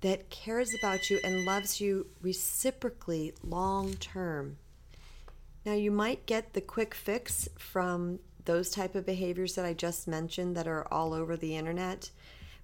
that 0.01 0.29
cares 0.29 0.69
about 0.79 1.09
you 1.09 1.19
and 1.23 1.45
loves 1.45 1.79
you 1.79 2.07
reciprocally 2.21 3.33
long 3.43 3.93
term? 3.95 4.57
Now, 5.65 5.73
you 5.73 5.91
might 5.91 6.25
get 6.25 6.53
the 6.53 6.61
quick 6.61 6.95
fix 6.95 7.47
from 7.57 8.19
those 8.45 8.69
type 8.69 8.95
of 8.95 9.05
behaviors 9.05 9.55
that 9.55 9.65
I 9.65 9.73
just 9.73 10.07
mentioned 10.07 10.55
that 10.57 10.67
are 10.67 10.87
all 10.91 11.13
over 11.13 11.35
the 11.35 11.55
internet. 11.55 12.11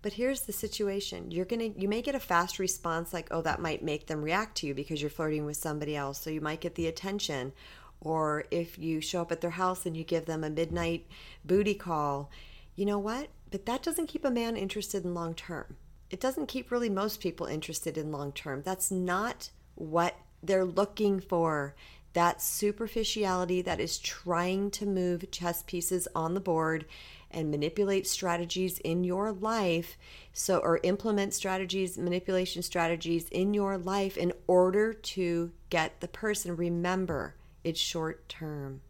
But 0.01 0.13
here's 0.13 0.41
the 0.41 0.53
situation. 0.53 1.31
You're 1.31 1.45
going 1.45 1.73
to 1.73 1.79
you 1.79 1.87
may 1.87 2.01
get 2.01 2.15
a 2.15 2.19
fast 2.19 2.59
response 2.59 3.13
like, 3.13 3.27
"Oh, 3.31 3.41
that 3.41 3.61
might 3.61 3.83
make 3.83 4.07
them 4.07 4.21
react 4.21 4.57
to 4.57 4.67
you 4.67 4.73
because 4.73 5.01
you're 5.01 5.09
flirting 5.09 5.45
with 5.45 5.57
somebody 5.57 5.95
else." 5.95 6.19
So 6.21 6.29
you 6.29 6.41
might 6.41 6.61
get 6.61 6.75
the 6.75 6.87
attention. 6.87 7.53
Or 7.99 8.45
if 8.51 8.77
you 8.77 9.01
show 9.01 9.21
up 9.23 9.31
at 9.31 9.41
their 9.41 9.51
house 9.51 9.85
and 9.85 9.97
you 9.97 10.03
give 10.03 10.25
them 10.25 10.43
a 10.43 10.49
midnight 10.49 11.07
booty 11.43 11.73
call, 11.73 12.29
you 12.75 12.85
know 12.85 12.99
what? 12.99 13.29
But 13.49 13.65
that 13.65 13.81
doesn't 13.81 14.07
keep 14.07 14.23
a 14.23 14.31
man 14.31 14.55
interested 14.55 15.03
in 15.03 15.15
long 15.15 15.33
term. 15.33 15.77
It 16.09 16.19
doesn't 16.19 16.47
keep 16.47 16.71
really 16.71 16.89
most 16.89 17.19
people 17.19 17.47
interested 17.47 17.97
in 17.97 18.11
long 18.11 18.31
term. 18.31 18.61
That's 18.63 18.91
not 18.91 19.49
what 19.75 20.15
they're 20.43 20.65
looking 20.65 21.19
for 21.19 21.75
that 22.13 22.41
superficiality 22.41 23.61
that 23.61 23.79
is 23.79 23.99
trying 23.99 24.71
to 24.71 24.85
move 24.85 25.29
chess 25.31 25.63
pieces 25.63 26.07
on 26.15 26.33
the 26.33 26.39
board 26.39 26.85
and 27.29 27.51
manipulate 27.51 28.07
strategies 28.07 28.79
in 28.79 29.03
your 29.03 29.31
life 29.31 29.97
so 30.31 30.59
or 30.59 30.79
implement 30.83 31.33
strategies 31.33 31.97
manipulation 31.97 32.61
strategies 32.61 33.27
in 33.29 33.53
your 33.53 33.77
life 33.77 34.17
in 34.17 34.31
order 34.47 34.93
to 34.93 35.51
get 35.69 35.99
the 35.99 36.07
person 36.07 36.55
remember 36.55 37.35
it's 37.63 37.79
short 37.79 38.29
term. 38.29 38.81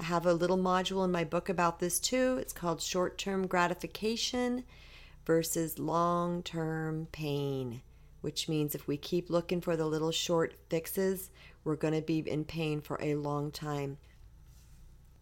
I 0.00 0.04
have 0.04 0.24
a 0.24 0.32
little 0.32 0.56
module 0.56 1.04
in 1.04 1.12
my 1.12 1.24
book 1.24 1.50
about 1.50 1.80
this 1.80 2.00
too. 2.00 2.38
It's 2.40 2.52
called 2.52 2.80
short 2.80 3.18
term 3.18 3.46
gratification 3.46 4.64
versus 5.26 5.78
long 5.78 6.42
term 6.42 7.08
pain 7.12 7.82
which 8.26 8.48
means 8.48 8.74
if 8.74 8.88
we 8.88 8.96
keep 8.96 9.30
looking 9.30 9.60
for 9.60 9.76
the 9.76 9.86
little 9.86 10.10
short 10.10 10.52
fixes 10.68 11.30
we're 11.66 11.76
going 11.76 11.94
to 11.94 12.00
be 12.00 12.18
in 12.18 12.44
pain 12.44 12.80
for 12.80 12.98
a 13.02 13.16
long 13.16 13.50
time. 13.50 13.98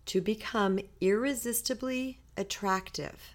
To 0.06 0.20
become 0.20 0.78
irresistibly 1.00 2.20
attractive, 2.36 3.34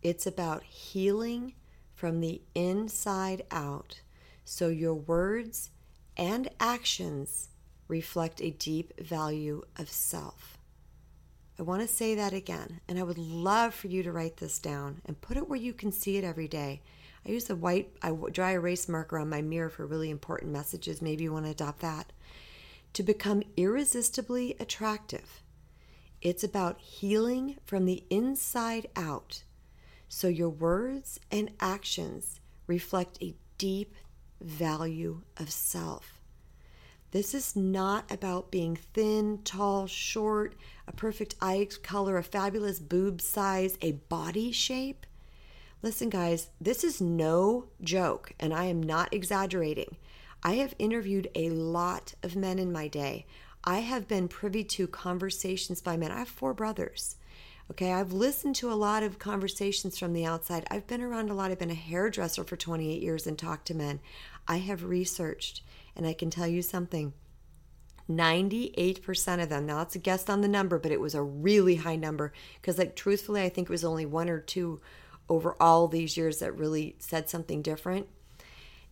it's 0.00 0.26
about 0.26 0.62
healing 0.62 1.54
from 1.92 2.20
the 2.20 2.40
inside 2.54 3.42
out 3.50 4.00
so 4.44 4.68
your 4.68 4.94
words 4.94 5.70
and 6.16 6.48
actions 6.60 7.48
reflect 7.88 8.40
a 8.40 8.50
deep 8.50 8.98
value 9.00 9.62
of 9.76 9.90
self. 9.90 10.56
I 11.58 11.62
want 11.62 11.82
to 11.82 11.88
say 11.88 12.14
that 12.14 12.32
again, 12.32 12.80
and 12.86 12.98
I 12.98 13.02
would 13.02 13.18
love 13.18 13.74
for 13.74 13.88
you 13.88 14.02
to 14.04 14.12
write 14.12 14.36
this 14.36 14.58
down 14.60 15.00
and 15.04 15.20
put 15.20 15.36
it 15.36 15.48
where 15.48 15.58
you 15.58 15.72
can 15.72 15.90
see 15.90 16.16
it 16.16 16.24
every 16.24 16.46
day. 16.46 16.82
I 17.26 17.30
use 17.30 17.50
a 17.50 17.56
white 17.56 17.96
I 18.02 18.12
dry 18.30 18.52
erase 18.52 18.88
marker 18.88 19.18
on 19.18 19.28
my 19.28 19.42
mirror 19.42 19.70
for 19.70 19.84
really 19.84 20.10
important 20.10 20.52
messages. 20.52 21.02
Maybe 21.02 21.24
you 21.24 21.32
want 21.32 21.46
to 21.46 21.50
adopt 21.50 21.80
that 21.80 22.12
to 22.96 23.02
become 23.02 23.42
irresistibly 23.58 24.56
attractive. 24.58 25.42
It's 26.22 26.42
about 26.42 26.80
healing 26.80 27.58
from 27.66 27.84
the 27.84 28.04
inside 28.08 28.86
out 28.96 29.42
so 30.08 30.28
your 30.28 30.48
words 30.48 31.20
and 31.30 31.50
actions 31.60 32.40
reflect 32.66 33.18
a 33.20 33.34
deep 33.58 33.94
value 34.40 35.20
of 35.36 35.50
self. 35.50 36.22
This 37.10 37.34
is 37.34 37.54
not 37.54 38.10
about 38.10 38.50
being 38.50 38.76
thin, 38.76 39.40
tall, 39.44 39.86
short, 39.86 40.54
a 40.88 40.92
perfect 40.92 41.34
eye 41.38 41.68
color, 41.82 42.16
a 42.16 42.22
fabulous 42.22 42.80
boob 42.80 43.20
size, 43.20 43.76
a 43.82 43.92
body 43.92 44.52
shape. 44.52 45.04
Listen, 45.82 46.08
guys, 46.08 46.48
this 46.58 46.82
is 46.82 47.02
no 47.02 47.66
joke, 47.82 48.32
and 48.40 48.54
I 48.54 48.64
am 48.64 48.82
not 48.82 49.12
exaggerating. 49.12 49.98
I 50.42 50.54
have 50.54 50.74
interviewed 50.78 51.28
a 51.34 51.50
lot 51.50 52.14
of 52.22 52.36
men 52.36 52.58
in 52.58 52.72
my 52.72 52.88
day. 52.88 53.26
I 53.64 53.80
have 53.80 54.06
been 54.06 54.28
privy 54.28 54.62
to 54.64 54.86
conversations 54.86 55.80
by 55.80 55.96
men. 55.96 56.12
I 56.12 56.20
have 56.20 56.28
four 56.28 56.54
brothers. 56.54 57.16
Okay, 57.70 57.92
I've 57.92 58.12
listened 58.12 58.54
to 58.56 58.70
a 58.70 58.74
lot 58.74 59.02
of 59.02 59.18
conversations 59.18 59.98
from 59.98 60.12
the 60.12 60.24
outside. 60.24 60.64
I've 60.70 60.86
been 60.86 61.02
around 61.02 61.30
a 61.30 61.34
lot. 61.34 61.50
I've 61.50 61.58
been 61.58 61.70
a 61.70 61.74
hairdresser 61.74 62.44
for 62.44 62.56
28 62.56 63.02
years 63.02 63.26
and 63.26 63.36
talked 63.36 63.66
to 63.66 63.74
men. 63.74 63.98
I 64.46 64.58
have 64.58 64.84
researched, 64.84 65.62
and 65.96 66.06
I 66.06 66.12
can 66.12 66.30
tell 66.30 66.46
you 66.46 66.62
something 66.62 67.12
98% 68.08 69.42
of 69.42 69.48
them, 69.48 69.66
now 69.66 69.82
it's 69.82 69.96
a 69.96 69.98
guess 69.98 70.28
on 70.28 70.40
the 70.40 70.48
number, 70.48 70.78
but 70.78 70.92
it 70.92 71.00
was 71.00 71.14
a 71.14 71.22
really 71.22 71.76
high 71.76 71.96
number 71.96 72.32
because, 72.60 72.78
like, 72.78 72.94
truthfully, 72.94 73.42
I 73.42 73.48
think 73.48 73.68
it 73.68 73.72
was 73.72 73.84
only 73.84 74.06
one 74.06 74.28
or 74.28 74.38
two 74.38 74.80
over 75.28 75.60
all 75.60 75.88
these 75.88 76.16
years 76.16 76.38
that 76.38 76.56
really 76.56 76.94
said 77.00 77.28
something 77.28 77.62
different. 77.62 78.06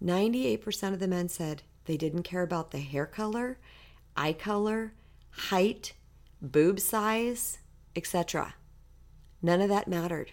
98% 0.04 0.92
of 0.92 1.00
the 1.00 1.08
men 1.08 1.28
said 1.28 1.62
they 1.86 1.96
didn't 1.96 2.24
care 2.24 2.42
about 2.42 2.70
the 2.70 2.78
hair 2.78 3.06
color, 3.06 3.58
eye 4.16 4.32
color, 4.34 4.92
height, 5.30 5.94
boob 6.42 6.78
size, 6.78 7.58
etc. 7.96 8.54
None 9.40 9.60
of 9.60 9.68
that 9.68 9.88
mattered. 9.88 10.32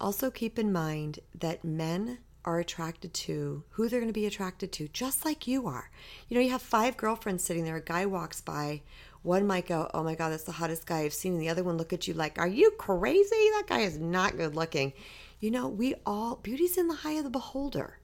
Also, 0.00 0.30
keep 0.30 0.58
in 0.58 0.72
mind 0.72 1.20
that 1.34 1.64
men 1.64 2.18
are 2.44 2.58
attracted 2.58 3.14
to 3.14 3.64
who 3.70 3.88
they're 3.88 4.00
going 4.00 4.08
to 4.08 4.12
be 4.12 4.26
attracted 4.26 4.70
to, 4.72 4.88
just 4.88 5.24
like 5.24 5.46
you 5.46 5.66
are. 5.66 5.90
You 6.28 6.34
know, 6.34 6.40
you 6.42 6.50
have 6.50 6.62
five 6.62 6.96
girlfriends 6.96 7.42
sitting 7.42 7.64
there, 7.64 7.76
a 7.76 7.82
guy 7.82 8.06
walks 8.06 8.40
by, 8.40 8.82
one 9.22 9.46
might 9.46 9.66
go, 9.66 9.90
Oh 9.94 10.02
my 10.02 10.14
God, 10.14 10.30
that's 10.30 10.44
the 10.44 10.52
hottest 10.52 10.86
guy 10.86 11.00
I've 11.00 11.14
seen. 11.14 11.32
And 11.32 11.40
the 11.40 11.48
other 11.48 11.64
one 11.64 11.78
look 11.78 11.94
at 11.94 12.06
you 12.06 12.14
like, 12.14 12.38
Are 12.38 12.46
you 12.46 12.70
crazy? 12.72 13.30
That 13.30 13.64
guy 13.66 13.80
is 13.80 13.98
not 13.98 14.36
good 14.36 14.54
looking. 14.54 14.92
You 15.40 15.50
know, 15.50 15.66
we 15.66 15.94
all, 16.04 16.36
beauty's 16.36 16.76
in 16.76 16.88
the 16.88 16.98
eye 17.04 17.12
of 17.12 17.24
the 17.24 17.30
beholder. 17.30 17.98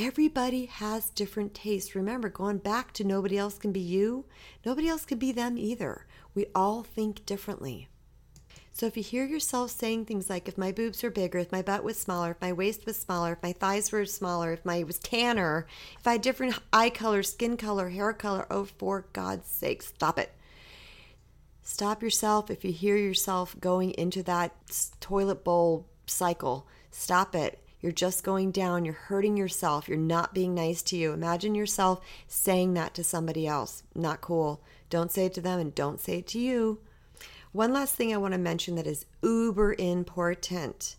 Everybody 0.00 0.66
has 0.66 1.10
different 1.10 1.54
tastes. 1.54 1.96
Remember, 1.96 2.28
going 2.28 2.58
back 2.58 2.92
to 2.92 3.02
nobody 3.02 3.36
else 3.36 3.58
can 3.58 3.72
be 3.72 3.80
you, 3.80 4.26
nobody 4.64 4.88
else 4.88 5.04
can 5.04 5.18
be 5.18 5.32
them 5.32 5.58
either. 5.58 6.06
We 6.36 6.46
all 6.54 6.84
think 6.84 7.26
differently. 7.26 7.88
So 8.70 8.86
if 8.86 8.96
you 8.96 9.02
hear 9.02 9.24
yourself 9.24 9.72
saying 9.72 10.04
things 10.04 10.30
like, 10.30 10.46
if 10.46 10.56
my 10.56 10.70
boobs 10.70 11.02
were 11.02 11.10
bigger, 11.10 11.40
if 11.40 11.50
my 11.50 11.62
butt 11.62 11.82
was 11.82 11.98
smaller, 11.98 12.30
if 12.30 12.40
my 12.40 12.52
waist 12.52 12.86
was 12.86 12.96
smaller, 12.96 13.32
if 13.32 13.42
my 13.42 13.52
thighs 13.52 13.90
were 13.90 14.06
smaller, 14.06 14.52
if 14.52 14.64
my 14.64 14.84
was 14.84 15.00
tanner, 15.00 15.66
if 15.98 16.06
I 16.06 16.12
had 16.12 16.22
different 16.22 16.56
eye 16.72 16.90
color, 16.90 17.24
skin 17.24 17.56
color, 17.56 17.88
hair 17.88 18.12
color, 18.12 18.46
oh, 18.52 18.66
for 18.66 19.06
God's 19.12 19.48
sake, 19.48 19.82
stop 19.82 20.16
it. 20.16 20.32
Stop 21.64 22.04
yourself 22.04 22.52
if 22.52 22.64
you 22.64 22.70
hear 22.70 22.96
yourself 22.96 23.56
going 23.58 23.90
into 23.98 24.22
that 24.22 24.54
toilet 25.00 25.42
bowl 25.42 25.88
cycle. 26.06 26.68
Stop 26.92 27.34
it. 27.34 27.58
You're 27.80 27.92
just 27.92 28.24
going 28.24 28.50
down. 28.50 28.84
You're 28.84 28.94
hurting 28.94 29.36
yourself. 29.36 29.88
You're 29.88 29.98
not 29.98 30.34
being 30.34 30.54
nice 30.54 30.82
to 30.82 30.96
you. 30.96 31.12
Imagine 31.12 31.54
yourself 31.54 32.04
saying 32.26 32.74
that 32.74 32.94
to 32.94 33.04
somebody 33.04 33.46
else. 33.46 33.82
Not 33.94 34.20
cool. 34.20 34.62
Don't 34.90 35.12
say 35.12 35.26
it 35.26 35.34
to 35.34 35.40
them 35.40 35.58
and 35.58 35.74
don't 35.74 36.00
say 36.00 36.18
it 36.18 36.26
to 36.28 36.38
you. 36.38 36.80
One 37.52 37.72
last 37.72 37.94
thing 37.94 38.12
I 38.12 38.18
want 38.18 38.32
to 38.32 38.38
mention 38.38 38.74
that 38.74 38.86
is 38.86 39.06
uber 39.22 39.74
important. 39.78 40.96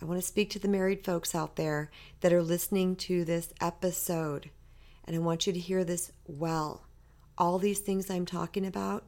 I 0.00 0.04
want 0.04 0.20
to 0.20 0.26
speak 0.26 0.50
to 0.50 0.58
the 0.58 0.68
married 0.68 1.04
folks 1.04 1.34
out 1.34 1.56
there 1.56 1.90
that 2.22 2.32
are 2.32 2.42
listening 2.42 2.96
to 2.96 3.24
this 3.24 3.52
episode, 3.60 4.50
and 5.04 5.14
I 5.14 5.20
want 5.20 5.46
you 5.46 5.52
to 5.52 5.58
hear 5.60 5.84
this 5.84 6.10
well. 6.26 6.86
All 7.38 7.58
these 7.58 7.78
things 7.78 8.10
I'm 8.10 8.26
talking 8.26 8.66
about, 8.66 9.04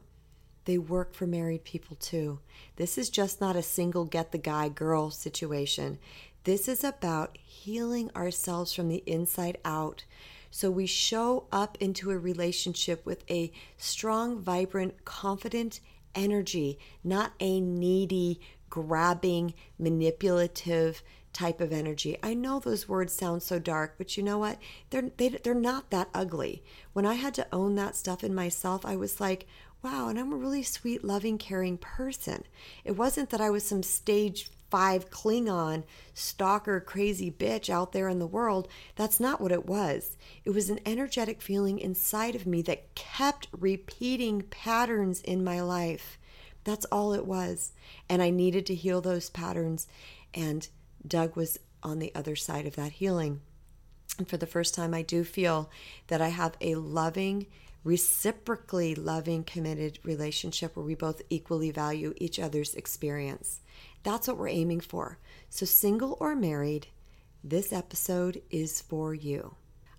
they 0.65 0.77
work 0.77 1.13
for 1.13 1.25
married 1.25 1.63
people 1.63 1.95
too. 1.95 2.39
This 2.75 2.97
is 2.97 3.09
just 3.09 3.39
not 3.39 3.55
a 3.55 3.61
single 3.61 4.05
get 4.05 4.31
the 4.31 4.37
guy 4.37 4.69
girl 4.69 5.11
situation. 5.11 5.99
This 6.43 6.67
is 6.67 6.83
about 6.83 7.37
healing 7.41 8.11
ourselves 8.15 8.73
from 8.73 8.89
the 8.89 9.03
inside 9.05 9.57
out. 9.65 10.03
So 10.51 10.69
we 10.69 10.85
show 10.85 11.47
up 11.51 11.77
into 11.79 12.11
a 12.11 12.17
relationship 12.17 13.05
with 13.05 13.23
a 13.29 13.51
strong, 13.77 14.39
vibrant, 14.39 15.05
confident, 15.05 15.79
energy, 16.13 16.79
not 17.03 17.33
a 17.39 17.59
needy, 17.59 18.39
grabbing, 18.69 19.53
manipulative 19.77 21.03
type 21.33 21.59
of 21.59 21.73
energy. 21.73 22.17
I 22.23 22.33
know 22.33 22.59
those 22.59 22.87
words 22.87 23.11
sound 23.11 23.43
so 23.43 23.59
dark, 23.59 23.95
but 23.97 24.15
you 24.15 24.23
know 24.23 24.37
what? 24.37 24.57
They're 24.89 25.11
they, 25.17 25.27
are 25.27 25.37
they 25.43 25.49
are 25.49 25.53
not 25.53 25.89
that 25.89 26.09
ugly. 26.13 26.63
When 26.93 27.05
I 27.05 27.15
had 27.15 27.33
to 27.35 27.47
own 27.51 27.75
that 27.75 27.95
stuff 27.95 28.23
in 28.23 28.33
myself, 28.33 28.85
I 28.85 28.95
was 28.95 29.19
like, 29.19 29.45
wow, 29.85 30.07
and 30.07 30.17
I'm 30.17 30.33
a 30.33 30.35
really 30.35 30.63
sweet, 30.63 31.03
loving, 31.03 31.37
caring 31.37 31.77
person. 31.77 32.43
It 32.83 32.93
wasn't 32.93 33.29
that 33.29 33.39
I 33.39 33.51
was 33.51 33.63
some 33.63 33.83
stage 33.83 34.49
five 34.71 35.11
Klingon 35.11 35.83
stalker 36.15 36.79
crazy 36.79 37.29
bitch 37.29 37.69
out 37.69 37.91
there 37.91 38.09
in 38.09 38.17
the 38.17 38.25
world. 38.25 38.67
That's 38.95 39.19
not 39.19 39.39
what 39.39 39.51
it 39.51 39.67
was. 39.67 40.17
It 40.43 40.49
was 40.49 40.71
an 40.71 40.79
energetic 40.87 41.39
feeling 41.39 41.77
inside 41.77 42.33
of 42.33 42.47
me 42.47 42.63
that 42.63 42.95
kept 42.95 43.47
repeating 43.51 44.41
patterns 44.41 45.21
in 45.21 45.43
my 45.43 45.61
life. 45.61 46.17
That's 46.63 46.85
all 46.85 47.13
it 47.13 47.27
was. 47.27 47.71
And 48.09 48.23
I 48.23 48.31
needed 48.31 48.65
to 48.65 48.75
heal 48.75 49.01
those 49.01 49.29
patterns. 49.29 49.87
And 50.33 50.67
Doug 51.07 51.35
was 51.35 51.59
on 51.83 51.99
the 51.99 52.11
other 52.15 52.35
side 52.35 52.65
of 52.65 52.75
that 52.75 52.93
healing. 52.93 53.41
And 54.17 54.27
for 54.27 54.37
the 54.37 54.47
first 54.47 54.73
time, 54.73 54.95
I 54.95 55.03
do 55.03 55.23
feel 55.23 55.69
that 56.07 56.21
I 56.21 56.29
have 56.29 56.57
a 56.59 56.73
loving, 56.73 57.45
reciprocally 57.85 58.95
loving, 58.95 59.43
committed 59.43 59.99
relationship 60.03 60.75
where 60.75 60.85
we 60.85 60.95
both 60.95 61.21
equally 61.29 61.71
value 61.71 62.13
each 62.17 62.39
other's 62.39 62.75
experience. 62.75 63.61
That's 64.03 64.27
what 64.27 64.37
we're 64.37 64.49
aiming 64.49 64.81
for. 64.81 65.19
So, 65.49 65.65
single 65.65 66.17
or 66.19 66.35
married, 66.35 66.87
this 67.43 67.71
episode 67.71 68.41
is 68.49 68.81
for 68.81 69.13
you. 69.13 69.55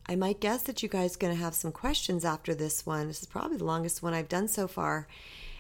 I 0.09 0.17
might 0.17 0.41
guess 0.41 0.65
that 0.65 0.83
you 0.83 0.89
guys 0.89 1.15
are 1.15 1.19
going 1.21 1.35
to 1.35 1.43
have 1.43 1.55
some 1.55 1.73
questions 1.73 2.25
after 2.25 2.55
this 2.55 2.85
one. 2.85 3.07
This 3.07 3.23
is 3.23 3.27
probably 3.27 3.57
the 3.57 3.65
longest 3.65 4.03
one 4.03 4.15
I've 4.15 4.29
done 4.29 4.49
so 4.49 4.69
far. 4.69 5.07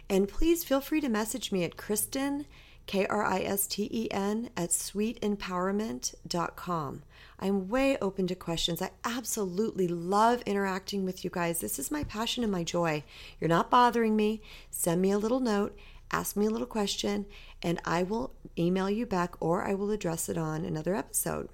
And 0.09 0.29
please 0.29 0.65
feel 0.65 0.81
free 0.81 1.01
to 1.01 1.09
message 1.09 1.51
me 1.51 1.65
at 1.65 1.77
Kristen, 1.77 2.47
K 2.87 3.07
R 3.07 3.25
I 3.25 3.41
S 3.41 3.67
T 3.67 3.89
E 3.93 4.09
N, 4.11 4.51
at 4.57 4.71
sweetempowerment.com. 4.71 7.03
I'm 7.39 7.69
way 7.69 7.99
open 8.01 8.27
to 8.29 8.35
questions. 8.35 8.81
I 8.81 8.93
absolutely 9.05 9.89
love 9.89 10.41
interacting 10.47 11.05
with 11.05 11.23
you 11.25 11.31
guys. 11.31 11.61
This 11.61 11.79
is 11.79 11.91
my 11.91 12.05
passion 12.05 12.43
and 12.43 12.53
my 12.53 12.65
joy. 12.65 13.05
You're 13.41 13.49
not 13.49 13.71
bothering 13.71 14.17
me. 14.17 14.41
Send 14.71 15.03
me 15.03 15.11
a 15.11 15.19
little 15.19 15.41
note 15.41 15.77
ask 16.11 16.37
me 16.37 16.47
a 16.47 16.51
little 16.51 16.67
question, 16.67 17.27
and 17.63 17.81
I 17.85 18.03
will 18.03 18.35
email 18.59 18.91
you 18.91 19.07
back 19.07 19.35
or 19.41 19.65
I 19.65 19.75
will 19.75 19.91
address 19.91 20.29
it 20.29 20.39
on 20.39 20.65
another 20.65 20.95
episode. 20.95 21.49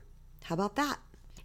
How 0.44 0.54
about 0.54 0.76
that? 0.76 0.98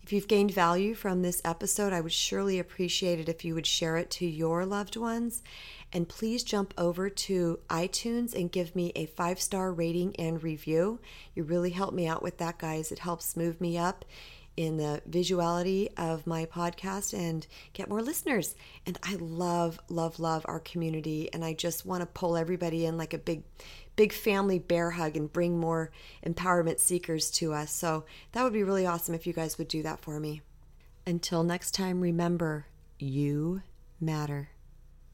If 0.08 0.13
you've 0.13 0.30
gained 0.30 0.54
value 0.54 0.93
from 0.93 1.22
this 1.22 1.41
episode, 1.43 1.91
I 1.91 2.00
would 2.00 2.13
surely 2.13 2.60
appreciate 2.60 3.20
it 3.20 3.28
if 3.28 3.43
you 3.43 3.54
would 3.56 3.67
share 3.67 3.98
it 3.98 4.10
to 4.12 4.26
your 4.26 4.65
loved 4.65 4.96
ones. 4.96 5.43
And 5.91 6.08
please 6.08 6.43
jump 6.43 6.74
over 6.78 7.10
to 7.10 7.60
iTunes 7.70 8.34
and 8.34 8.50
give 8.50 8.74
me 8.74 8.93
a 8.96 9.08
five 9.08 9.38
star 9.41 9.74
rating 9.74 10.15
and 10.15 10.41
review. 10.41 11.02
You 11.36 11.43
really 11.43 11.72
help 11.72 11.93
me 11.93 12.08
out 12.08 12.24
with 12.24 12.38
that, 12.38 12.58
guys. 12.58 12.89
It 12.93 13.00
helps 13.00 13.36
move 13.36 13.60
me 13.60 13.78
up 13.78 14.06
in 14.56 14.78
the 14.78 15.02
visuality 15.10 15.89
of 15.98 16.26
my 16.26 16.46
podcast 16.46 17.13
and 17.13 17.46
get 17.74 17.89
more 17.89 18.02
listeners. 18.02 18.56
And 18.86 18.98
I 19.04 19.15
love, 19.15 19.78
love, 19.89 20.20
love 20.20 20.46
our 20.48 20.62
community. 20.62 21.30
And 21.34 21.43
I 21.43 21.54
just 21.54 21.86
want 21.86 22.00
to 22.00 22.06
pull 22.06 22.38
everybody 22.38 22.86
in 22.86 22.98
like 22.98 23.13
a 23.13 23.17
big, 23.17 23.43
big 23.98 24.14
family 24.14 24.60
bear 24.60 24.92
hug 24.92 25.18
and 25.18 25.34
bring 25.34 25.60
more 25.60 25.92
empowerment 26.26 26.80
seekers 26.80 27.30
to 27.32 27.52
us. 27.52 27.74
So 27.74 28.06
that 28.32 28.44
would 28.44 28.54
be 28.54 28.64
really 28.64 28.86
awesome 28.86 29.14
if 29.14 29.28
you 29.28 29.34
guys 29.34 29.58
would 29.58 29.68
do 29.68 29.84
that 29.84 30.00
for 30.00 30.22
me. 30.22 30.42
Until 31.06 31.44
next 31.44 31.72
time, 31.72 32.00
remember 32.00 32.68
you 33.00 33.64
matter. 34.00 34.50